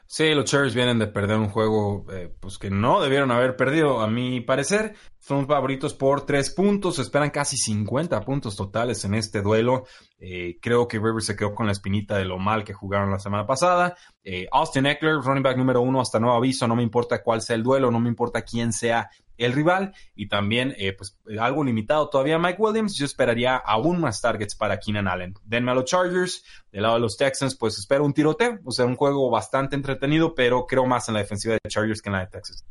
Sí, 0.06 0.34
los 0.34 0.46
Chargers 0.46 0.74
vienen 0.74 0.98
de 0.98 1.08
perder 1.08 1.36
un 1.36 1.48
juego 1.48 2.06
eh, 2.12 2.32
pues 2.40 2.56
que 2.56 2.70
no 2.70 3.02
debieron 3.02 3.30
haber 3.30 3.56
perdido, 3.56 4.00
a 4.00 4.06
mi 4.06 4.40
parecer. 4.40 4.94
Son 5.26 5.44
favoritos 5.48 5.92
por 5.92 6.24
tres 6.24 6.50
puntos, 6.50 7.00
esperan 7.00 7.30
casi 7.30 7.56
50 7.56 8.20
puntos 8.20 8.54
totales 8.54 9.04
en 9.04 9.14
este 9.14 9.42
duelo. 9.42 9.84
Eh, 10.20 10.56
creo 10.62 10.86
que 10.86 11.00
Rivers 11.00 11.26
se 11.26 11.34
quedó 11.34 11.52
con 11.52 11.66
la 11.66 11.72
espinita 11.72 12.16
de 12.16 12.24
lo 12.24 12.38
mal 12.38 12.62
que 12.62 12.72
jugaron 12.72 13.10
la 13.10 13.18
semana 13.18 13.44
pasada. 13.44 13.96
Eh, 14.22 14.46
Austin 14.52 14.86
Eckler, 14.86 15.16
running 15.16 15.42
back 15.42 15.56
número 15.56 15.80
uno 15.80 16.00
hasta 16.00 16.20
nuevo 16.20 16.36
aviso, 16.36 16.68
no 16.68 16.76
me 16.76 16.84
importa 16.84 17.24
cuál 17.24 17.42
sea 17.42 17.56
el 17.56 17.64
duelo, 17.64 17.90
no 17.90 17.98
me 17.98 18.08
importa 18.08 18.42
quién 18.42 18.72
sea 18.72 19.10
el 19.36 19.52
rival. 19.52 19.92
Y 20.14 20.28
también, 20.28 20.76
eh, 20.78 20.92
pues, 20.92 21.18
algo 21.40 21.64
limitado 21.64 22.08
todavía 22.08 22.38
Mike 22.38 22.62
Williams. 22.62 22.96
Yo 22.96 23.04
esperaría 23.04 23.56
aún 23.56 23.98
más 24.00 24.20
targets 24.20 24.54
para 24.54 24.78
Keenan 24.78 25.08
Allen. 25.08 25.34
Denme 25.42 25.72
a 25.72 25.74
los 25.74 25.86
Chargers. 25.86 26.44
Del 26.70 26.82
lado 26.82 26.94
de 26.94 27.00
los 27.00 27.16
Texans, 27.16 27.56
pues 27.56 27.76
espero 27.80 28.04
un 28.04 28.14
tiroteo. 28.14 28.60
O 28.64 28.70
sea, 28.70 28.84
un 28.84 28.94
juego 28.94 29.28
bastante 29.28 29.74
entretenido, 29.74 30.36
pero 30.36 30.66
creo 30.66 30.86
más 30.86 31.08
en 31.08 31.14
la 31.14 31.20
defensiva 31.20 31.54
de 31.54 31.68
Chargers 31.68 32.00
que 32.00 32.10
en 32.10 32.12
la 32.12 32.20
de 32.20 32.26
Texas. 32.28 32.64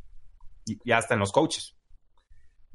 Y, 0.64 0.78
y 0.82 0.92
hasta 0.92 1.12
en 1.12 1.20
los 1.20 1.32
coaches. 1.32 1.76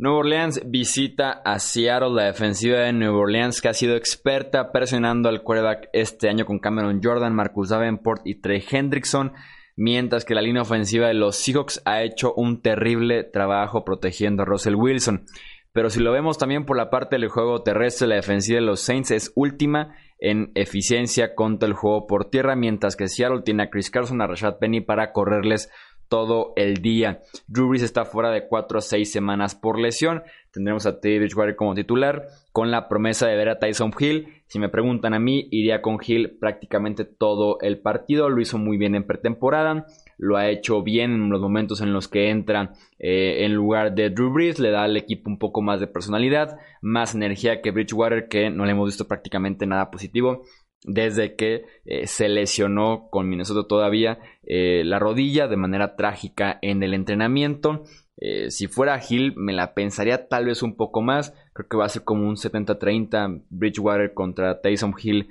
Nueva 0.01 0.17
Orleans 0.17 0.59
visita 0.65 1.43
a 1.45 1.59
Seattle, 1.59 2.15
la 2.15 2.23
defensiva 2.23 2.79
de 2.79 2.91
Nueva 2.91 3.19
Orleans 3.19 3.61
que 3.61 3.69
ha 3.69 3.73
sido 3.75 3.95
experta 3.95 4.71
presionando 4.71 5.29
al 5.29 5.43
quarterback 5.43 5.89
este 5.93 6.27
año 6.27 6.43
con 6.43 6.57
Cameron 6.57 7.01
Jordan, 7.03 7.35
Marcus 7.35 7.69
Davenport 7.69 8.23
y 8.25 8.41
Trey 8.41 8.63
Hendrickson, 8.67 9.33
mientras 9.75 10.25
que 10.25 10.33
la 10.33 10.41
línea 10.41 10.63
ofensiva 10.63 11.07
de 11.07 11.13
los 11.13 11.35
Seahawks 11.35 11.83
ha 11.85 12.01
hecho 12.01 12.33
un 12.33 12.63
terrible 12.63 13.23
trabajo 13.25 13.85
protegiendo 13.85 14.41
a 14.41 14.45
Russell 14.47 14.73
Wilson. 14.73 15.25
Pero 15.71 15.91
si 15.91 15.99
lo 15.99 16.11
vemos 16.11 16.39
también 16.39 16.65
por 16.65 16.77
la 16.77 16.89
parte 16.89 17.17
del 17.17 17.29
juego 17.29 17.61
terrestre, 17.61 18.07
la 18.07 18.15
defensiva 18.15 18.59
de 18.59 18.65
los 18.65 18.81
Saints 18.81 19.11
es 19.11 19.31
última 19.35 19.95
en 20.17 20.51
eficiencia 20.55 21.35
contra 21.35 21.69
el 21.69 21.75
juego 21.75 22.07
por 22.07 22.31
tierra, 22.31 22.55
mientras 22.55 22.95
que 22.95 23.07
Seattle 23.07 23.43
tiene 23.43 23.63
a 23.63 23.69
Chris 23.69 23.91
Carson, 23.91 24.19
a 24.23 24.25
Rashad 24.25 24.57
Penny 24.57 24.81
para 24.81 25.11
correrles 25.11 25.69
todo 26.11 26.51
el 26.57 26.81
día. 26.81 27.21
Drew 27.47 27.73
está 27.73 28.03
fuera 28.03 28.31
de 28.31 28.45
4 28.45 28.79
a 28.79 28.81
6 28.81 29.09
semanas 29.09 29.55
por 29.55 29.79
lesión. 29.79 30.23
Tendremos 30.51 30.85
a 30.85 30.99
Teddy 30.99 31.19
Bridgewater 31.19 31.55
como 31.55 31.73
titular 31.73 32.27
con 32.51 32.69
la 32.69 32.89
promesa 32.89 33.27
de 33.27 33.37
ver 33.37 33.47
a 33.47 33.59
Tyson 33.59 33.93
Hill. 33.97 34.43
Si 34.47 34.59
me 34.59 34.67
preguntan 34.67 35.13
a 35.13 35.19
mí, 35.19 35.47
iría 35.51 35.81
con 35.81 35.99
Hill 36.05 36.37
prácticamente 36.37 37.05
todo 37.05 37.59
el 37.61 37.79
partido. 37.79 38.29
Lo 38.29 38.41
hizo 38.41 38.57
muy 38.57 38.75
bien 38.75 38.93
en 38.93 39.07
pretemporada. 39.07 39.85
Lo 40.17 40.35
ha 40.35 40.49
hecho 40.49 40.83
bien 40.83 41.13
en 41.13 41.29
los 41.29 41.39
momentos 41.39 41.79
en 41.79 41.93
los 41.93 42.09
que 42.09 42.29
entra 42.29 42.73
eh, 42.99 43.45
en 43.45 43.53
lugar 43.53 43.95
de 43.95 44.09
Drew 44.09 44.33
Brees. 44.33 44.59
Le 44.59 44.71
da 44.71 44.83
al 44.83 44.97
equipo 44.97 45.29
un 45.29 45.39
poco 45.39 45.61
más 45.61 45.79
de 45.79 45.87
personalidad, 45.87 46.57
más 46.81 47.15
energía 47.15 47.61
que 47.61 47.71
Bridgewater, 47.71 48.27
que 48.27 48.49
no 48.49 48.65
le 48.65 48.73
hemos 48.73 48.87
visto 48.87 49.07
prácticamente 49.07 49.65
nada 49.65 49.89
positivo 49.89 50.43
desde 50.83 51.35
que 51.35 51.65
eh, 51.85 52.07
se 52.07 52.27
lesionó 52.29 53.07
con 53.09 53.29
Minnesota 53.29 53.67
todavía 53.67 54.19
eh, 54.43 54.83
la 54.85 54.99
rodilla 54.99 55.47
de 55.47 55.57
manera 55.57 55.95
trágica 55.95 56.57
en 56.61 56.83
el 56.83 56.93
entrenamiento. 56.93 57.83
Eh, 58.17 58.51
si 58.51 58.67
fuera 58.67 58.99
Hill, 59.07 59.33
me 59.35 59.53
la 59.53 59.73
pensaría 59.73 60.27
tal 60.27 60.45
vez 60.45 60.63
un 60.63 60.75
poco 60.75 61.01
más. 61.01 61.33
Creo 61.53 61.67
que 61.67 61.77
va 61.77 61.85
a 61.85 61.89
ser 61.89 62.03
como 62.03 62.27
un 62.27 62.35
70-30 62.35 63.43
Bridgewater 63.49 64.13
contra 64.13 64.61
Taysom 64.61 64.93
Hill 65.01 65.29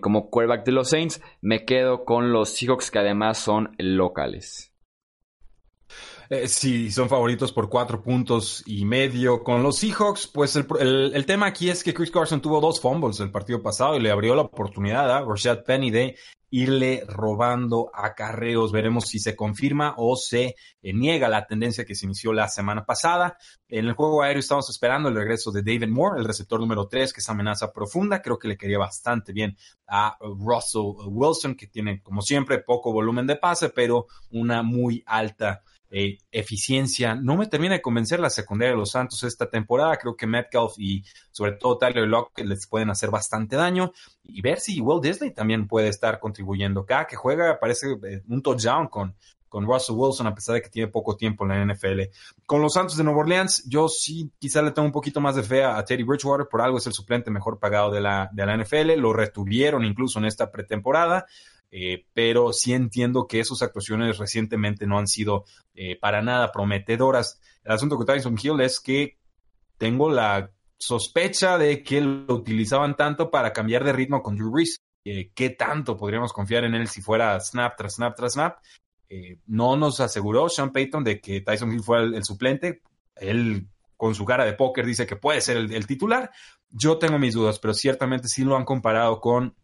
como 0.00 0.30
quarterback 0.30 0.64
de 0.64 0.72
los 0.72 0.90
Saints. 0.90 1.22
Me 1.40 1.64
quedo 1.64 2.04
con 2.04 2.32
los 2.32 2.50
Seahawks 2.50 2.90
que 2.90 2.98
además 2.98 3.38
son 3.38 3.70
locales. 3.78 4.69
Eh, 6.32 6.46
si 6.46 6.92
son 6.92 7.08
favoritos 7.08 7.52
por 7.52 7.68
cuatro 7.68 8.00
puntos 8.00 8.62
y 8.64 8.84
medio 8.84 9.42
con 9.42 9.64
los 9.64 9.78
Seahawks, 9.78 10.28
pues 10.28 10.54
el, 10.54 11.26
tema 11.26 11.46
aquí 11.46 11.68
es 11.68 11.82
que 11.82 11.92
Chris 11.92 12.12
Carson 12.12 12.40
tuvo 12.40 12.60
dos 12.60 12.80
fumbles 12.80 13.18
el 13.18 13.32
partido 13.32 13.60
pasado 13.60 13.96
y 13.96 14.00
le 14.00 14.12
abrió 14.12 14.36
la 14.36 14.42
oportunidad 14.42 15.10
a 15.10 15.24
Rashad 15.24 15.64
Penny 15.64 15.90
de 15.90 16.16
irle 16.50 17.02
robando 17.08 17.90
acarreos. 17.92 18.70
Veremos 18.70 19.06
si 19.08 19.18
se 19.18 19.34
confirma 19.34 19.94
o 19.96 20.14
se 20.14 20.54
eh, 20.82 20.92
niega 20.92 21.28
la 21.28 21.48
tendencia 21.48 21.84
que 21.84 21.96
se 21.96 22.06
inició 22.06 22.32
la 22.32 22.46
semana 22.46 22.86
pasada. 22.86 23.36
En 23.66 23.86
el 23.86 23.94
juego 23.94 24.22
aéreo 24.22 24.38
estamos 24.38 24.70
esperando 24.70 25.08
el 25.08 25.16
regreso 25.16 25.50
de 25.50 25.62
David 25.62 25.88
Moore, 25.88 26.20
el 26.20 26.26
receptor 26.26 26.60
número 26.60 26.86
3, 26.86 27.12
que 27.12 27.18
es 27.18 27.28
amenaza 27.28 27.72
profunda. 27.72 28.22
Creo 28.22 28.38
que 28.38 28.46
le 28.46 28.56
quería 28.56 28.78
bastante 28.78 29.32
bien 29.32 29.56
a 29.88 30.16
Russell 30.20 30.92
Wilson, 31.08 31.56
que 31.56 31.66
tiene, 31.66 32.00
como 32.00 32.22
siempre, 32.22 32.58
poco 32.58 32.92
volumen 32.92 33.26
de 33.26 33.34
pase, 33.34 33.70
pero 33.70 34.06
una 34.30 34.62
muy 34.62 35.02
alta 35.06 35.64
eh, 35.90 36.18
eficiencia. 36.30 37.14
No 37.14 37.36
me 37.36 37.46
termina 37.46 37.74
de 37.74 37.82
convencer 37.82 38.20
la 38.20 38.30
secundaria 38.30 38.72
de 38.72 38.78
los 38.78 38.92
Santos 38.92 39.22
esta 39.24 39.50
temporada. 39.50 39.96
Creo 39.96 40.16
que 40.16 40.26
Metcalf 40.26 40.74
y 40.78 41.04
sobre 41.32 41.52
todo 41.52 41.78
Tyler 41.78 42.06
Lockett 42.06 42.46
les 42.46 42.66
pueden 42.66 42.90
hacer 42.90 43.10
bastante 43.10 43.56
daño. 43.56 43.92
Y 44.24 44.40
ver 44.40 44.60
si 44.60 44.80
Will 44.80 45.00
Disney 45.00 45.32
también 45.32 45.66
puede 45.66 45.88
estar 45.88 46.20
contribuyendo. 46.20 46.86
Cada 46.86 47.06
que 47.06 47.16
juega 47.16 47.58
parece 47.58 47.88
eh, 48.04 48.22
un 48.28 48.40
touchdown 48.40 48.86
con, 48.86 49.16
con 49.50 49.66
Russell 49.66 49.96
Wilson, 49.96 50.28
a 50.28 50.34
pesar 50.34 50.54
de 50.54 50.62
que 50.62 50.70
tiene 50.70 50.88
poco 50.88 51.16
tiempo 51.16 51.44
en 51.44 51.50
la 51.50 51.74
NFL. 51.74 52.02
Con 52.46 52.62
los 52.62 52.72
Santos 52.72 52.96
de 52.96 53.04
Nueva 53.04 53.20
Orleans, 53.20 53.64
yo 53.68 53.88
sí 53.88 54.30
quizá 54.38 54.62
le 54.62 54.70
tengo 54.70 54.86
un 54.86 54.92
poquito 54.92 55.20
más 55.20 55.34
de 55.34 55.42
fe 55.42 55.64
a 55.64 55.84
Teddy 55.84 56.04
Bridgewater, 56.04 56.46
por 56.48 56.62
algo 56.62 56.78
es 56.78 56.86
el 56.86 56.92
suplente 56.92 57.32
mejor 57.32 57.58
pagado 57.58 57.90
de 57.90 58.00
la, 58.00 58.30
de 58.32 58.46
la 58.46 58.56
NFL, 58.56 58.92
lo 58.96 59.12
retuvieron 59.12 59.84
incluso 59.84 60.20
en 60.20 60.26
esta 60.26 60.52
pretemporada. 60.52 61.26
Eh, 61.72 62.06
pero 62.12 62.52
sí 62.52 62.72
entiendo 62.72 63.26
que 63.28 63.44
sus 63.44 63.62
actuaciones 63.62 64.18
recientemente 64.18 64.86
no 64.86 64.98
han 64.98 65.06
sido 65.06 65.44
eh, 65.74 65.96
para 65.98 66.20
nada 66.20 66.50
prometedoras. 66.50 67.40
El 67.62 67.72
asunto 67.72 67.96
con 67.96 68.06
Tyson 68.06 68.36
Hill 68.40 68.60
es 68.60 68.80
que 68.80 69.18
tengo 69.78 70.10
la 70.10 70.50
sospecha 70.78 71.58
de 71.58 71.82
que 71.82 72.00
lo 72.00 72.34
utilizaban 72.34 72.96
tanto 72.96 73.30
para 73.30 73.52
cambiar 73.52 73.84
de 73.84 73.92
ritmo 73.92 74.22
con 74.22 74.36
Drew 74.36 74.50
Brees. 74.50 74.80
Eh, 75.04 75.30
¿Qué 75.34 75.50
tanto 75.50 75.96
podríamos 75.96 76.32
confiar 76.32 76.64
en 76.64 76.74
él 76.74 76.88
si 76.88 77.00
fuera 77.00 77.38
snap 77.38 77.76
tras 77.76 77.94
snap 77.94 78.16
tras 78.16 78.32
snap? 78.32 78.58
no 79.46 79.76
nos 79.76 79.98
aseguró 79.98 80.48
Sean 80.48 80.72
Payton 80.72 81.02
de 81.02 81.20
que 81.20 81.40
Tyson 81.40 81.72
Hill 81.72 81.82
fuera 81.82 82.04
el, 82.04 82.24
suplente. 82.24 82.80
Él, 83.16 83.66
con 83.96 84.14
su 84.14 84.24
cara 84.24 84.44
de 84.44 84.52
póker, 84.52 84.86
dice 84.86 85.04
que 85.04 85.16
puede 85.16 85.40
ser 85.40 85.56
el, 85.56 85.86
titular. 85.88 86.30
Yo 86.68 86.96
tengo 86.96 87.18
mis 87.18 87.34
dudas, 87.34 87.58
pero 87.58 87.74
ciertamente 87.74 88.28
sí 88.28 88.44
lo 88.44 88.56
han 88.56 88.64
comparado 88.64 89.20
con, 89.20 89.56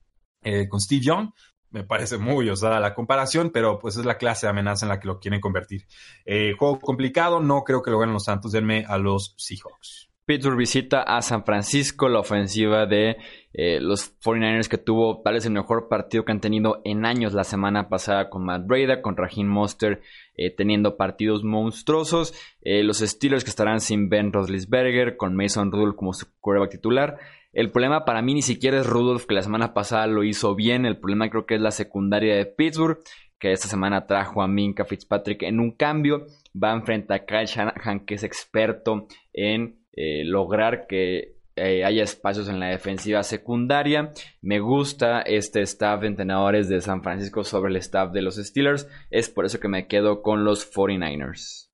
con 0.69 0.81
Steve 0.81 1.01
Young 1.01 1.31
me 1.71 1.85
parece 1.85 2.19
muy 2.19 2.49
osada 2.49 2.81
la 2.81 2.95
comparación, 2.95 3.51
pero 3.51 3.79
pues 3.79 3.97
es 3.97 4.05
la 4.05 4.19
clase 4.19 4.47
de 4.47 4.51
amenaza 4.51 4.87
en 4.87 4.91
la 4.91 5.01
que 5.01 5.09
lo 5.09 5.21
quieren 5.21 5.41
convertir. 5.41 5.87
Eh, 6.25 6.55
juego 6.59 6.79
complicado, 6.79 7.41
no 7.41 7.65
creo 7.65 7.83
que 7.83 7.91
lo 7.91 7.99
ganen 7.99 8.15
los 8.15 8.25
Santos, 8.25 8.53
denme 8.53 8.85
a 8.87 8.99
los 8.99 9.35
Seahawks. 9.37 10.07
Pittsburgh 10.27 10.59
visita 10.59 11.03
a 11.03 11.23
San 11.23 11.45
Francisco, 11.45 12.09
la 12.09 12.19
ofensiva 12.19 12.85
de 12.85 13.17
eh, 13.53 13.79
los 13.81 14.19
49ers 14.21 14.69
que 14.69 14.77
tuvo 14.77 15.23
tal 15.23 15.35
vez 15.35 15.47
el 15.47 15.53
mejor 15.53 15.89
partido 15.89 16.25
que 16.25 16.33
han 16.33 16.41
tenido 16.41 16.81
en 16.85 17.07
años 17.07 17.33
la 17.33 17.45
semana 17.45 17.89
pasada 17.89 18.29
con 18.29 18.45
Matt 18.45 18.67
Breda, 18.67 19.03
con 19.03 19.17
Raheem 19.17 19.47
Monster 19.47 20.03
eh, 20.37 20.55
teniendo 20.55 20.97
partidos 20.97 21.45
monstruosos, 21.45 22.35
eh, 22.63 22.83
los 22.83 22.99
Steelers 22.99 23.45
que 23.45 23.51
estarán 23.51 23.81
sin 23.81 24.09
Ben 24.09 24.33
Roethlisberger, 24.33 25.17
con 25.17 25.37
Mason 25.37 25.73
Rudolph 25.73 25.97
como 25.97 26.13
su 26.13 26.27
quarterback 26.41 26.73
titular. 26.73 27.19
El 27.53 27.71
problema 27.71 28.05
para 28.05 28.21
mí 28.21 28.35
ni 28.35 28.43
siquiera 28.43 28.79
es 28.79 28.87
Rudolph, 28.87 29.25
que 29.27 29.35
la 29.35 29.43
semana 29.43 29.73
pasada 29.73 30.07
lo 30.07 30.25
hizo 30.25 30.55
bien, 30.55 30.85
el 30.85 30.99
problema 30.99 31.31
creo 31.31 31.47
que 31.47 31.55
es 31.55 31.61
la 31.61 31.71
secundaria 31.71 32.37
de 32.37 32.45
Pittsburgh, 32.45 32.99
que 33.39 33.53
esta 33.53 33.69
semana 33.69 34.07
trajo 34.07 34.43
a 34.43 34.49
Minka 34.49 34.85
Fitzpatrick 34.85 35.43
en 35.43 35.61
un 35.61 35.73
cambio, 35.73 36.27
va 36.55 36.73
enfrente 36.73 37.15
a 37.15 37.25
Kyle 37.25 37.47
Shanahan, 37.47 38.01
que 38.01 38.15
es 38.15 38.25
experto 38.25 39.07
en 39.33 39.79
eh, 39.93 40.25
lograr 40.25 40.87
que 40.87 41.36
eh, 41.57 41.85
haya 41.85 42.05
espacios 42.05 42.49
en 42.49 42.61
la 42.61 42.67
defensiva 42.67 43.23
secundaria. 43.23 44.13
Me 44.43 44.61
gusta 44.61 45.23
este 45.23 45.63
staff 45.63 46.03
de 46.03 46.09
entrenadores 46.09 46.69
de 46.69 46.81
San 46.81 47.03
Francisco 47.03 47.45
sobre 47.45 47.71
el 47.71 47.77
staff 47.77 48.13
de 48.13 48.23
los 48.23 48.37
Steelers. 48.37 48.87
Es 49.11 49.31
por 49.31 49.47
eso 49.47 49.59
que 49.59 49.69
me 49.69 49.87
quedo 49.87 50.23
con 50.23 50.45
los 50.45 50.71
49ers. 50.71 51.71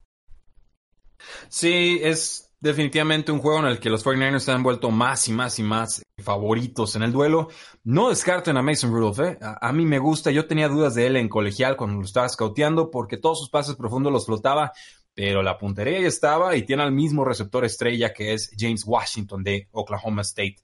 Sí, 1.49 2.01
es 2.03 2.53
definitivamente 2.61 3.33
un 3.33 3.41
juego 3.41 3.59
en 3.59 3.67
el 3.67 3.81
que 3.81 3.91
los 3.91 4.05
49ers 4.05 4.39
se 4.39 4.53
han 4.53 4.63
vuelto 4.63 4.91
más 4.93 5.27
y 5.29 5.33
más 5.33 5.59
y 5.59 5.65
más 5.65 6.03
favoritos 6.23 6.95
en 6.95 7.03
el 7.03 7.13
duelo. 7.13 7.49
No 7.83 8.09
descarten 8.09 8.57
a 8.57 8.63
Mason 8.63 8.93
Rudolph, 8.93 9.19
¿eh? 9.19 9.39
a, 9.41 9.73
mí 9.73 9.85
me 9.85 9.99
gusta. 9.99 10.31
Yo 10.31 10.47
tenía 10.47 10.69
dudas 10.69 10.95
de 10.95 11.07
él 11.07 11.17
en 11.17 11.29
colegial 11.29 11.77
cuando 11.77 11.99
lo 11.99 12.05
estaba 12.05 12.29
scouteando 12.29 12.91
porque 12.91 13.17
todos 13.17 13.41
sus 13.41 13.51
pases 13.51 13.75
profundos 13.75 14.13
los 14.13 14.27
flotaba 14.27 14.73
pero 15.15 15.43
la 15.43 15.59
puntería 15.59 16.01
ya 16.01 16.09
estaba 16.09 16.57
y 16.57 16.63
tiene 16.63 16.83
al 16.83 16.93
mismo 16.93 17.25
receptor 17.25 17.65
estrella 17.65 18.13
que 18.13 18.33
es 18.33 18.51
James 18.59 18.85
Washington 18.87 19.43
de 19.43 19.69
Oklahoma 19.73 20.23
State. 20.23 20.57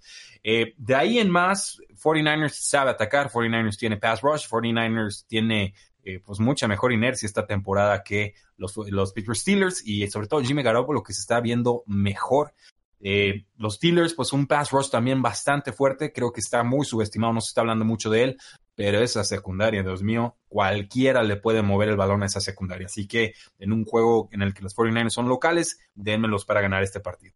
Eh, 0.43 0.75
de 0.77 0.95
ahí 0.95 1.19
en 1.19 1.31
más, 1.31 1.79
49ers 2.03 2.53
sabe 2.53 2.91
atacar, 2.91 3.31
49ers 3.31 3.77
tiene 3.77 3.97
pass 3.99 4.23
rush, 4.23 4.47
49ers 4.49 5.27
tiene 5.27 5.75
eh, 6.03 6.21
pues 6.25 6.41
mucha 6.41 6.67
mejor 6.67 6.93
inercia 6.93 7.27
esta 7.27 7.47
temporada 7.47 8.03
que 8.03 8.35
los, 8.57 8.75
los 8.77 9.13
Pittsburgh 9.13 9.37
Steelers 9.37 9.87
y 9.87 10.09
sobre 10.09 10.29
todo 10.29 10.43
Jimmy 10.43 10.63
Garoppolo 10.63 11.03
que 11.03 11.13
se 11.13 11.21
está 11.21 11.41
viendo 11.41 11.83
mejor. 11.87 12.55
Eh, 13.01 13.45
los 13.57 13.75
Steelers, 13.75 14.15
pues 14.15 14.33
un 14.33 14.47
pass 14.47 14.71
rush 14.71 14.89
también 14.91 15.23
bastante 15.23 15.73
fuerte, 15.73 16.13
creo 16.13 16.33
que 16.33 16.41
está 16.41 16.63
muy 16.63 16.85
subestimado, 16.85 17.33
no 17.33 17.41
se 17.41 17.49
está 17.49 17.61
hablando 17.61 17.85
mucho 17.85 18.11
de 18.11 18.25
él, 18.25 18.39
pero 18.79 19.01
esa 19.01 19.25
secundaria, 19.25 19.83
Dios 19.83 20.05
mío, 20.05 20.37
cualquiera 20.47 21.25
le 21.25 21.35
puede 21.35 21.63
mover 21.63 21.89
el 21.89 21.97
balón 21.97 22.23
a 22.23 22.27
esa 22.27 22.41
secundaria. 22.41 22.87
Así 22.87 23.09
que 23.09 23.35
en 23.59 23.73
un 23.73 23.85
juego 23.85 24.29
en 24.31 24.41
el 24.41 24.55
que 24.55 24.63
los 24.63 24.77
49ers 24.77 25.11
son 25.11 25.29
locales, 25.29 25.81
dénmelos 25.97 26.45
para 26.45 26.61
ganar 26.61 26.85
este 26.85 27.01
partido. 27.01 27.35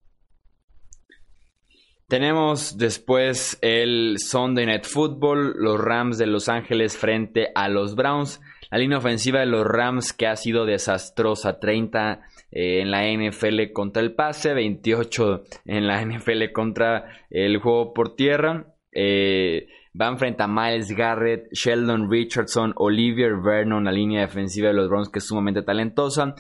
Tenemos 2.07 2.79
después 2.79 3.59
el 3.61 4.19
Sunday 4.21 4.67
Night 4.67 4.85
Football, 4.85 5.55
los 5.57 5.81
Rams 5.81 6.17
de 6.17 6.27
Los 6.27 6.49
Ángeles 6.49 6.97
frente 6.97 7.49
a 7.57 7.69
los 7.69 7.97
Browns. 7.97 8.41
La 8.71 8.79
línea 8.79 8.99
ofensiva 8.99 9.41
de 9.41 9.47
los 9.47 9.67
Rams 9.67 10.13
que 10.13 10.29
ha 10.29 10.37
sido 10.37 10.65
desastrosa, 10.65 11.59
30 11.59 12.21
eh, 12.53 12.83
en 12.83 12.93
la 12.93 13.03
NFL 13.03 13.73
contra 13.73 14.01
el 14.01 14.15
pase, 14.15 14.55
28 14.55 15.43
en 15.65 15.89
la 15.89 16.05
NFL 16.05 16.53
contra 16.53 17.25
el 17.31 17.59
juego 17.59 17.93
por 17.93 18.15
tierra. 18.15 18.77
Eh, 18.93 19.67
Van 19.95 20.19
frente 20.19 20.43
a 20.43 20.49
Miles 20.49 20.97
Garrett, 20.97 21.53
Sheldon 21.53 22.11
Richardson, 22.11 22.73
Olivier 22.77 23.37
Vernon, 23.37 23.85
la 23.85 23.93
línea 23.93 24.23
defensiva 24.23 24.69
de 24.69 24.75
los 24.75 24.89
Browns 24.89 25.11
que 25.11 25.19
es 25.19 25.27
sumamente 25.27 25.63
talentosa. 25.63 26.35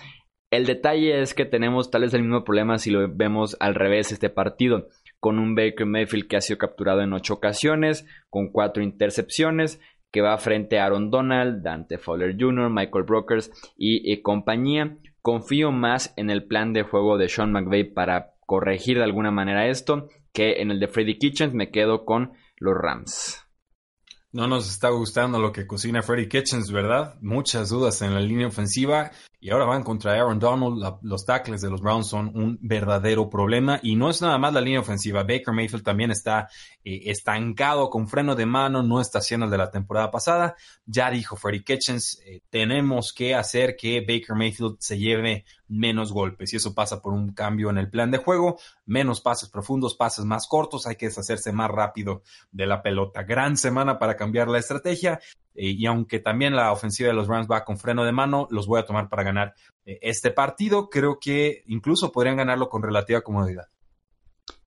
El 0.50 0.64
detalle 0.64 1.20
es 1.20 1.34
que 1.34 1.44
tenemos 1.44 1.90
tal 1.90 2.02
vez 2.02 2.14
el 2.14 2.22
mismo 2.22 2.44
problema 2.44 2.78
si 2.78 2.90
lo 2.90 3.14
vemos 3.14 3.56
al 3.60 3.74
revés 3.74 4.10
este 4.10 4.30
partido, 4.30 4.88
con 5.20 5.38
un 5.38 5.54
Baker 5.54 5.86
Mayfield 5.86 6.28
que 6.28 6.36
ha 6.36 6.40
sido 6.40 6.58
capturado 6.58 7.02
en 7.02 7.12
ocho 7.12 7.34
ocasiones, 7.34 8.06
con 8.30 8.50
cuatro 8.50 8.82
intercepciones, 8.82 9.80
que 10.10 10.22
va 10.22 10.36
frente 10.38 10.78
a 10.78 10.86
Aaron 10.86 11.10
Donald, 11.10 11.62
Dante 11.62 11.98
Fowler 11.98 12.36
Jr., 12.38 12.70
Michael 12.70 13.04
Brokers 13.04 13.50
y, 13.76 14.10
y 14.10 14.22
compañía. 14.22 14.96
Confío 15.20 15.72
más 15.72 16.14
en 16.16 16.30
el 16.30 16.44
plan 16.44 16.72
de 16.72 16.82
juego 16.82 17.18
de 17.18 17.28
Sean 17.28 17.52
McVay 17.52 17.84
para 17.84 18.32
corregir 18.46 18.96
de 18.98 19.04
alguna 19.04 19.30
manera 19.30 19.68
esto 19.68 20.08
que 20.32 20.60
en 20.62 20.70
el 20.70 20.80
de 20.80 20.88
Freddy 20.88 21.18
Kitchens 21.18 21.54
me 21.54 21.70
quedo 21.70 22.04
con 22.04 22.32
los 22.58 22.76
Rams. 22.76 23.41
No 24.34 24.46
nos 24.46 24.66
está 24.66 24.88
gustando 24.88 25.38
lo 25.38 25.52
que 25.52 25.66
cocina 25.66 26.00
Freddy 26.00 26.26
Kitchens, 26.26 26.72
¿verdad? 26.72 27.16
Muchas 27.20 27.68
dudas 27.68 28.00
en 28.00 28.14
la 28.14 28.20
línea 28.20 28.46
ofensiva 28.46 29.10
y 29.38 29.50
ahora 29.50 29.66
van 29.66 29.82
contra 29.82 30.14
Aaron 30.14 30.38
Donald. 30.38 31.00
los 31.02 31.26
tackles 31.26 31.60
de 31.60 31.68
los 31.68 31.82
Browns 31.82 32.08
son 32.08 32.28
un 32.34 32.58
verdadero 32.62 33.28
problema 33.28 33.78
y 33.82 33.94
no 33.94 34.08
es 34.08 34.22
nada 34.22 34.38
más 34.38 34.54
la 34.54 34.62
línea 34.62 34.80
ofensiva. 34.80 35.22
Baker 35.22 35.52
Mayfield 35.52 35.84
también 35.84 36.10
está 36.10 36.48
eh, 36.84 37.10
estancado 37.10 37.90
con 37.90 38.08
freno 38.08 38.34
de 38.34 38.44
mano, 38.44 38.82
no 38.82 39.00
está 39.00 39.18
haciendo 39.18 39.44
el 39.44 39.52
de 39.52 39.58
la 39.58 39.70
temporada 39.70 40.10
pasada. 40.10 40.56
Ya 40.84 41.10
dijo 41.10 41.36
Freddy 41.36 41.62
Kitchens, 41.62 42.20
eh, 42.26 42.40
tenemos 42.50 43.12
que 43.12 43.36
hacer 43.36 43.76
que 43.76 44.00
Baker 44.00 44.34
Mayfield 44.34 44.78
se 44.80 44.98
lleve 44.98 45.44
menos 45.68 46.12
golpes 46.12 46.52
y 46.52 46.56
eso 46.56 46.74
pasa 46.74 47.00
por 47.00 47.12
un 47.12 47.32
cambio 47.34 47.70
en 47.70 47.78
el 47.78 47.88
plan 47.88 48.10
de 48.10 48.18
juego, 48.18 48.58
menos 48.84 49.20
pases 49.20 49.48
profundos, 49.48 49.94
pases 49.94 50.24
más 50.24 50.48
cortos, 50.48 50.86
hay 50.86 50.96
que 50.96 51.06
deshacerse 51.06 51.52
más 51.52 51.70
rápido 51.70 52.22
de 52.50 52.66
la 52.66 52.82
pelota. 52.82 53.22
Gran 53.22 53.56
semana 53.56 54.00
para 54.00 54.16
cambiar 54.16 54.48
la 54.48 54.58
estrategia 54.58 55.20
eh, 55.54 55.70
y 55.70 55.86
aunque 55.86 56.18
también 56.18 56.56
la 56.56 56.72
ofensiva 56.72 57.08
de 57.08 57.14
los 57.14 57.28
Rams 57.28 57.46
va 57.50 57.64
con 57.64 57.78
freno 57.78 58.04
de 58.04 58.12
mano, 58.12 58.48
los 58.50 58.66
voy 58.66 58.80
a 58.80 58.86
tomar 58.86 59.08
para 59.08 59.22
ganar 59.22 59.54
este 59.84 60.32
partido. 60.32 60.90
Creo 60.90 61.20
que 61.20 61.62
incluso 61.66 62.10
podrían 62.10 62.36
ganarlo 62.36 62.68
con 62.68 62.82
relativa 62.82 63.20
comodidad. 63.20 63.68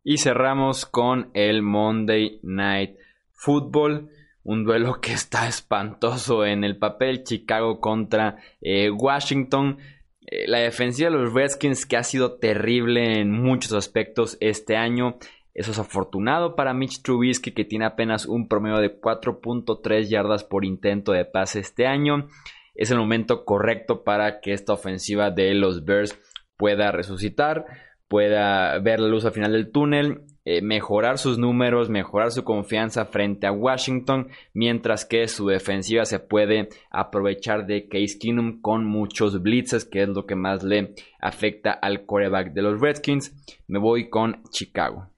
Y 0.08 0.20
cerramos 0.20 0.86
con 0.86 1.32
el 1.34 1.64
Monday 1.64 2.40
Night 2.44 2.96
Football 3.34 4.12
un 4.44 4.64
duelo 4.64 5.02
que 5.02 5.14
está 5.14 5.48
espantoso 5.48 6.46
en 6.46 6.64
el 6.64 6.78
papel, 6.78 7.24
Chicago 7.24 7.82
contra 7.82 8.38
eh, 8.62 8.92
Washington. 8.92 9.80
Eh, 10.22 10.48
la 10.48 10.60
defensiva 10.60 11.10
de 11.10 11.18
los 11.18 11.34
Redskins 11.34 11.88
que 11.88 11.98
ha 11.98 12.04
sido 12.04 12.38
terrible 12.38 13.20
en 13.20 13.32
muchos 13.32 13.74
aspectos 13.74 14.38
este 14.42 14.78
año. 14.78 15.18
Eso 15.56 15.72
es 15.72 15.80
afortunado 15.80 16.56
para 16.56 16.76
Mitch 16.76 17.02
Trubisky 17.02 17.54
que 17.54 17.66
tiene 17.66 17.86
apenas 17.86 18.28
un 18.28 18.48
promedio 18.48 18.78
de 18.78 19.02
4.3 19.02 20.08
yardas 20.08 20.44
por 20.44 20.66
intento 20.66 21.14
de 21.14 21.26
pase 21.26 21.62
este 21.62 21.88
año. 21.88 22.28
Es 22.76 22.92
el 22.92 23.00
momento 23.00 23.44
correcto 23.44 24.04
para 24.04 24.40
que 24.40 24.54
esta 24.54 24.74
ofensiva 24.74 25.32
de 25.32 25.56
los 25.56 25.84
Bears 25.84 26.16
pueda 26.58 26.92
resucitar, 26.92 27.66
pueda 28.08 28.78
ver 28.80 29.00
la 29.00 29.08
luz 29.08 29.26
al 29.26 29.34
final 29.34 29.52
del 29.52 29.72
túnel 29.72 30.22
eh, 30.48 30.62
mejorar 30.62 31.18
sus 31.18 31.40
números, 31.40 31.90
mejorar 31.90 32.32
su 32.32 32.44
confianza 32.44 33.06
frente 33.06 33.48
a 33.48 33.52
Washington, 33.52 34.30
mientras 34.54 35.04
que 35.04 35.28
su 35.28 35.48
defensiva 35.48 36.06
se 36.06 36.20
puede 36.20 36.70
aprovechar 36.92 37.66
de 37.66 37.88
Case 37.88 38.20
Keenum 38.20 38.62
con 38.62 38.86
muchos 38.86 39.42
blitzes, 39.42 39.86
que 39.86 40.04
es 40.04 40.10
lo 40.10 40.28
que 40.28 40.36
más 40.36 40.62
le 40.62 40.94
afecta 41.20 41.72
al 41.72 42.06
quarterback 42.06 42.54
de 42.54 42.62
los 42.62 42.80
Redskins. 42.80 43.34
Me 43.68 43.80
voy 43.80 44.08
con 44.12 44.44
Chicago. 44.52 45.10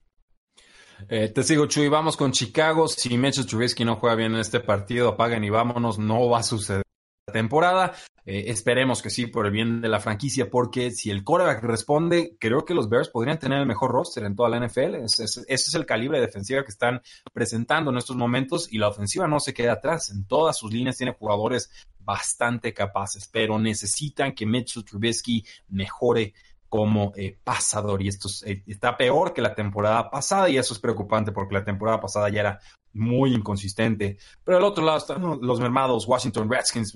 Eh, 1.09 1.27
te 1.27 1.43
sigo, 1.43 1.65
Chuy. 1.65 1.89
Vamos 1.89 2.15
con 2.15 2.31
Chicago. 2.31 2.87
Si 2.87 3.17
Mitchell 3.17 3.45
Trubisky 3.45 3.83
no 3.83 3.97
juega 3.97 4.15
bien 4.15 4.33
en 4.33 4.39
este 4.39 4.61
partido, 4.61 5.09
apaguen 5.09 5.43
y 5.43 5.49
vámonos. 5.49 5.99
No 5.99 6.29
va 6.29 6.39
a 6.39 6.43
suceder 6.43 6.86
temporada. 7.31 7.93
Eh, 8.25 8.45
esperemos 8.47 9.01
que 9.01 9.09
sí, 9.09 9.27
por 9.27 9.45
el 9.45 9.51
bien 9.51 9.81
de 9.81 9.87
la 9.87 9.99
franquicia, 9.99 10.49
porque 10.49 10.91
si 10.91 11.09
el 11.11 11.23
coreback 11.23 11.63
responde, 11.63 12.35
creo 12.39 12.65
que 12.65 12.73
los 12.73 12.89
Bears 12.89 13.09
podrían 13.09 13.39
tener 13.39 13.59
el 13.59 13.65
mejor 13.65 13.91
roster 13.91 14.23
en 14.23 14.35
toda 14.35 14.49
la 14.49 14.65
NFL. 14.65 14.95
Ese 14.95 15.25
es, 15.47 15.75
el 15.75 15.85
calibre 15.85 16.19
de 16.19 16.25
defensiva 16.25 16.63
que 16.63 16.71
están 16.71 17.01
presentando 17.33 17.91
en 17.91 17.97
estos 17.97 18.15
momentos 18.15 18.71
y 18.71 18.77
la 18.77 18.89
ofensiva 18.89 19.27
no 19.27 19.39
se 19.39 19.53
queda 19.53 19.73
atrás. 19.73 20.09
En 20.09 20.25
todas 20.25 20.57
sus 20.57 20.73
líneas 20.73 20.97
tiene 20.97 21.13
jugadores 21.13 21.69
bastante 21.99 22.73
capaces, 22.73 23.29
pero 23.31 23.59
necesitan 23.59 24.33
que 24.33 24.45
Mitchell 24.45 24.85
Trubisky 24.85 25.45
mejore 25.69 26.33
como 26.69 27.13
eh, 27.15 27.37
pasador 27.43 28.01
y 28.01 28.09
esto 28.09 28.27
eh, 28.45 28.63
está 28.67 28.97
peor 28.97 29.33
que 29.33 29.41
la 29.41 29.55
temporada 29.55 30.09
pasada 30.09 30.49
y 30.49 30.57
eso 30.57 30.73
es 30.73 30.79
preocupante 30.79 31.31
porque 31.31 31.53
la 31.53 31.63
temporada 31.63 32.01
pasada 32.01 32.29
ya 32.29 32.41
era 32.41 32.59
muy 32.93 33.33
inconsistente. 33.33 34.17
Pero 34.43 34.57
al 34.57 34.63
otro 34.63 34.83
lado 34.83 34.97
están 34.97 35.21
los 35.41 35.59
mermados 35.59 36.07
Washington 36.07 36.49
Redskins, 36.49 36.95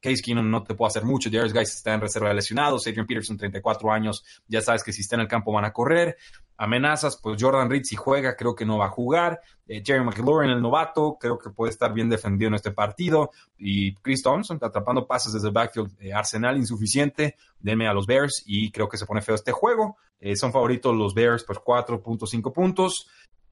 Case 0.00 0.22
Keenum 0.22 0.48
no 0.48 0.62
te 0.62 0.74
puede 0.74 0.88
hacer 0.88 1.04
mucho. 1.04 1.30
Darius 1.30 1.52
Guys 1.52 1.74
está 1.74 1.94
en 1.94 2.00
reserva 2.00 2.28
de 2.28 2.34
lesionados. 2.34 2.86
Adrian 2.86 3.06
Peterson, 3.06 3.36
34 3.36 3.90
años. 3.92 4.24
Ya 4.46 4.60
sabes 4.60 4.84
que 4.84 4.92
si 4.92 5.00
está 5.00 5.16
en 5.16 5.22
el 5.22 5.28
campo 5.28 5.52
van 5.52 5.64
a 5.64 5.72
correr. 5.72 6.16
Amenazas, 6.58 7.18
pues 7.20 7.42
Jordan 7.42 7.68
Reed 7.68 7.82
si 7.84 7.96
juega, 7.96 8.34
creo 8.34 8.54
que 8.54 8.64
no 8.64 8.78
va 8.78 8.86
a 8.86 8.90
jugar. 8.90 9.40
Eh, 9.66 9.82
Jerry 9.84 10.04
McLaurin, 10.04 10.50
el 10.50 10.62
novato, 10.62 11.18
creo 11.20 11.38
que 11.38 11.50
puede 11.50 11.70
estar 11.70 11.92
bien 11.92 12.08
defendido 12.08 12.48
en 12.48 12.54
este 12.54 12.70
partido. 12.70 13.30
Y 13.58 13.94
Chris 13.96 14.22
Thompson 14.22 14.58
atrapando 14.62 15.06
pases 15.06 15.32
desde 15.32 15.48
el 15.48 15.54
backfield. 15.54 15.96
Eh, 15.98 16.12
Arsenal 16.12 16.56
insuficiente. 16.56 17.36
Denme 17.58 17.88
a 17.88 17.92
los 17.92 18.06
Bears 18.06 18.42
y 18.46 18.70
creo 18.70 18.88
que 18.88 18.98
se 18.98 19.06
pone 19.06 19.22
feo 19.22 19.34
este 19.34 19.52
juego. 19.52 19.96
Eh, 20.20 20.36
son 20.36 20.52
favoritos 20.52 20.94
los 20.94 21.14
Bears 21.14 21.44
por 21.44 21.62
4.5 21.62 22.52
puntos. 22.52 23.08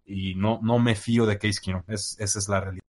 Y 0.07 0.35
no, 0.35 0.61
no 0.63 0.79
me 0.79 0.95
fío 0.95 1.27
de 1.27 1.39
Case 1.39 1.61
esa 1.89 2.39
es 2.39 2.49
la 2.49 2.61
realidad. 2.61 2.85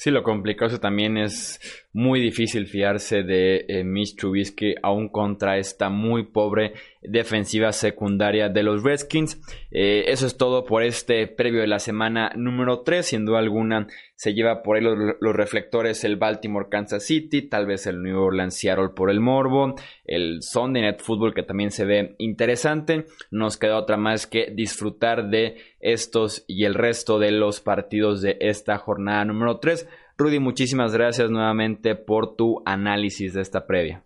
Sí, 0.00 0.10
lo 0.10 0.22
complicado 0.22 0.80
también 0.80 1.18
es 1.18 1.60
muy 1.92 2.20
difícil 2.20 2.66
fiarse 2.66 3.22
de 3.22 3.66
eh, 3.68 3.84
Mitch 3.84 4.16
Trubisky 4.16 4.74
aún 4.82 5.10
contra 5.10 5.58
esta 5.58 5.90
muy 5.90 6.24
pobre 6.24 6.72
defensiva 7.02 7.72
secundaria 7.72 8.48
de 8.48 8.62
los 8.62 8.82
Redskins. 8.82 9.40
Eh, 9.70 10.04
eso 10.08 10.26
es 10.26 10.36
todo 10.36 10.64
por 10.64 10.82
este 10.82 11.26
previo 11.26 11.60
de 11.60 11.66
la 11.66 11.78
semana 11.78 12.32
número 12.36 12.80
3. 12.80 13.04
Siendo 13.04 13.36
alguna, 13.36 13.86
se 14.14 14.34
lleva 14.34 14.62
por 14.62 14.76
ahí 14.76 14.82
los, 14.82 15.36
reflectores 15.36 16.04
el 16.04 16.16
Baltimore 16.16 16.68
Kansas 16.70 17.04
City, 17.04 17.42
tal 17.42 17.66
vez 17.66 17.86
el 17.86 18.02
New 18.02 18.20
Orleans 18.20 18.54
Seattle 18.54 18.90
por 18.94 19.10
el 19.10 19.20
Morbo, 19.20 19.74
el 20.04 20.42
Sunday 20.42 20.82
Net 20.82 21.00
Football 21.00 21.34
que 21.34 21.42
también 21.42 21.70
se 21.70 21.84
ve 21.84 22.14
interesante. 22.18 23.06
Nos 23.30 23.56
queda 23.56 23.78
otra 23.78 23.96
más 23.96 24.26
que 24.26 24.52
disfrutar 24.54 25.30
de 25.30 25.56
estos 25.80 26.44
y 26.46 26.64
el 26.64 26.74
resto 26.74 27.18
de 27.18 27.30
los 27.30 27.60
partidos 27.60 28.20
de 28.20 28.36
esta 28.40 28.76
jornada 28.76 29.24
número 29.24 29.58
3. 29.58 29.88
Rudy, 30.18 30.38
muchísimas 30.38 30.92
gracias 30.92 31.30
nuevamente 31.30 31.94
por 31.94 32.36
tu 32.36 32.62
análisis 32.66 33.32
de 33.32 33.40
esta 33.40 33.66
previa. 33.66 34.04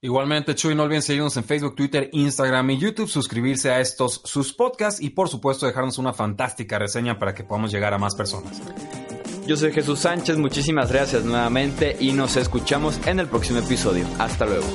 Igualmente, 0.00 0.54
Chuy, 0.54 0.76
no 0.76 0.84
olviden 0.84 1.02
seguirnos 1.02 1.36
en 1.38 1.44
Facebook, 1.44 1.74
Twitter, 1.74 2.08
Instagram 2.12 2.70
y 2.70 2.78
YouTube, 2.78 3.08
suscribirse 3.08 3.72
a 3.72 3.80
estos 3.80 4.20
sus 4.24 4.52
podcasts 4.52 5.00
y 5.02 5.10
por 5.10 5.28
supuesto 5.28 5.66
dejarnos 5.66 5.98
una 5.98 6.12
fantástica 6.12 6.78
reseña 6.78 7.18
para 7.18 7.34
que 7.34 7.42
podamos 7.42 7.72
llegar 7.72 7.92
a 7.94 7.98
más 7.98 8.14
personas. 8.14 8.62
Yo 9.44 9.56
soy 9.56 9.72
Jesús 9.72 9.98
Sánchez, 9.98 10.36
muchísimas 10.36 10.92
gracias 10.92 11.24
nuevamente 11.24 11.96
y 11.98 12.12
nos 12.12 12.36
escuchamos 12.36 13.00
en 13.08 13.18
el 13.18 13.26
próximo 13.26 13.58
episodio. 13.58 14.06
Hasta 14.18 14.46
luego. 14.46 14.66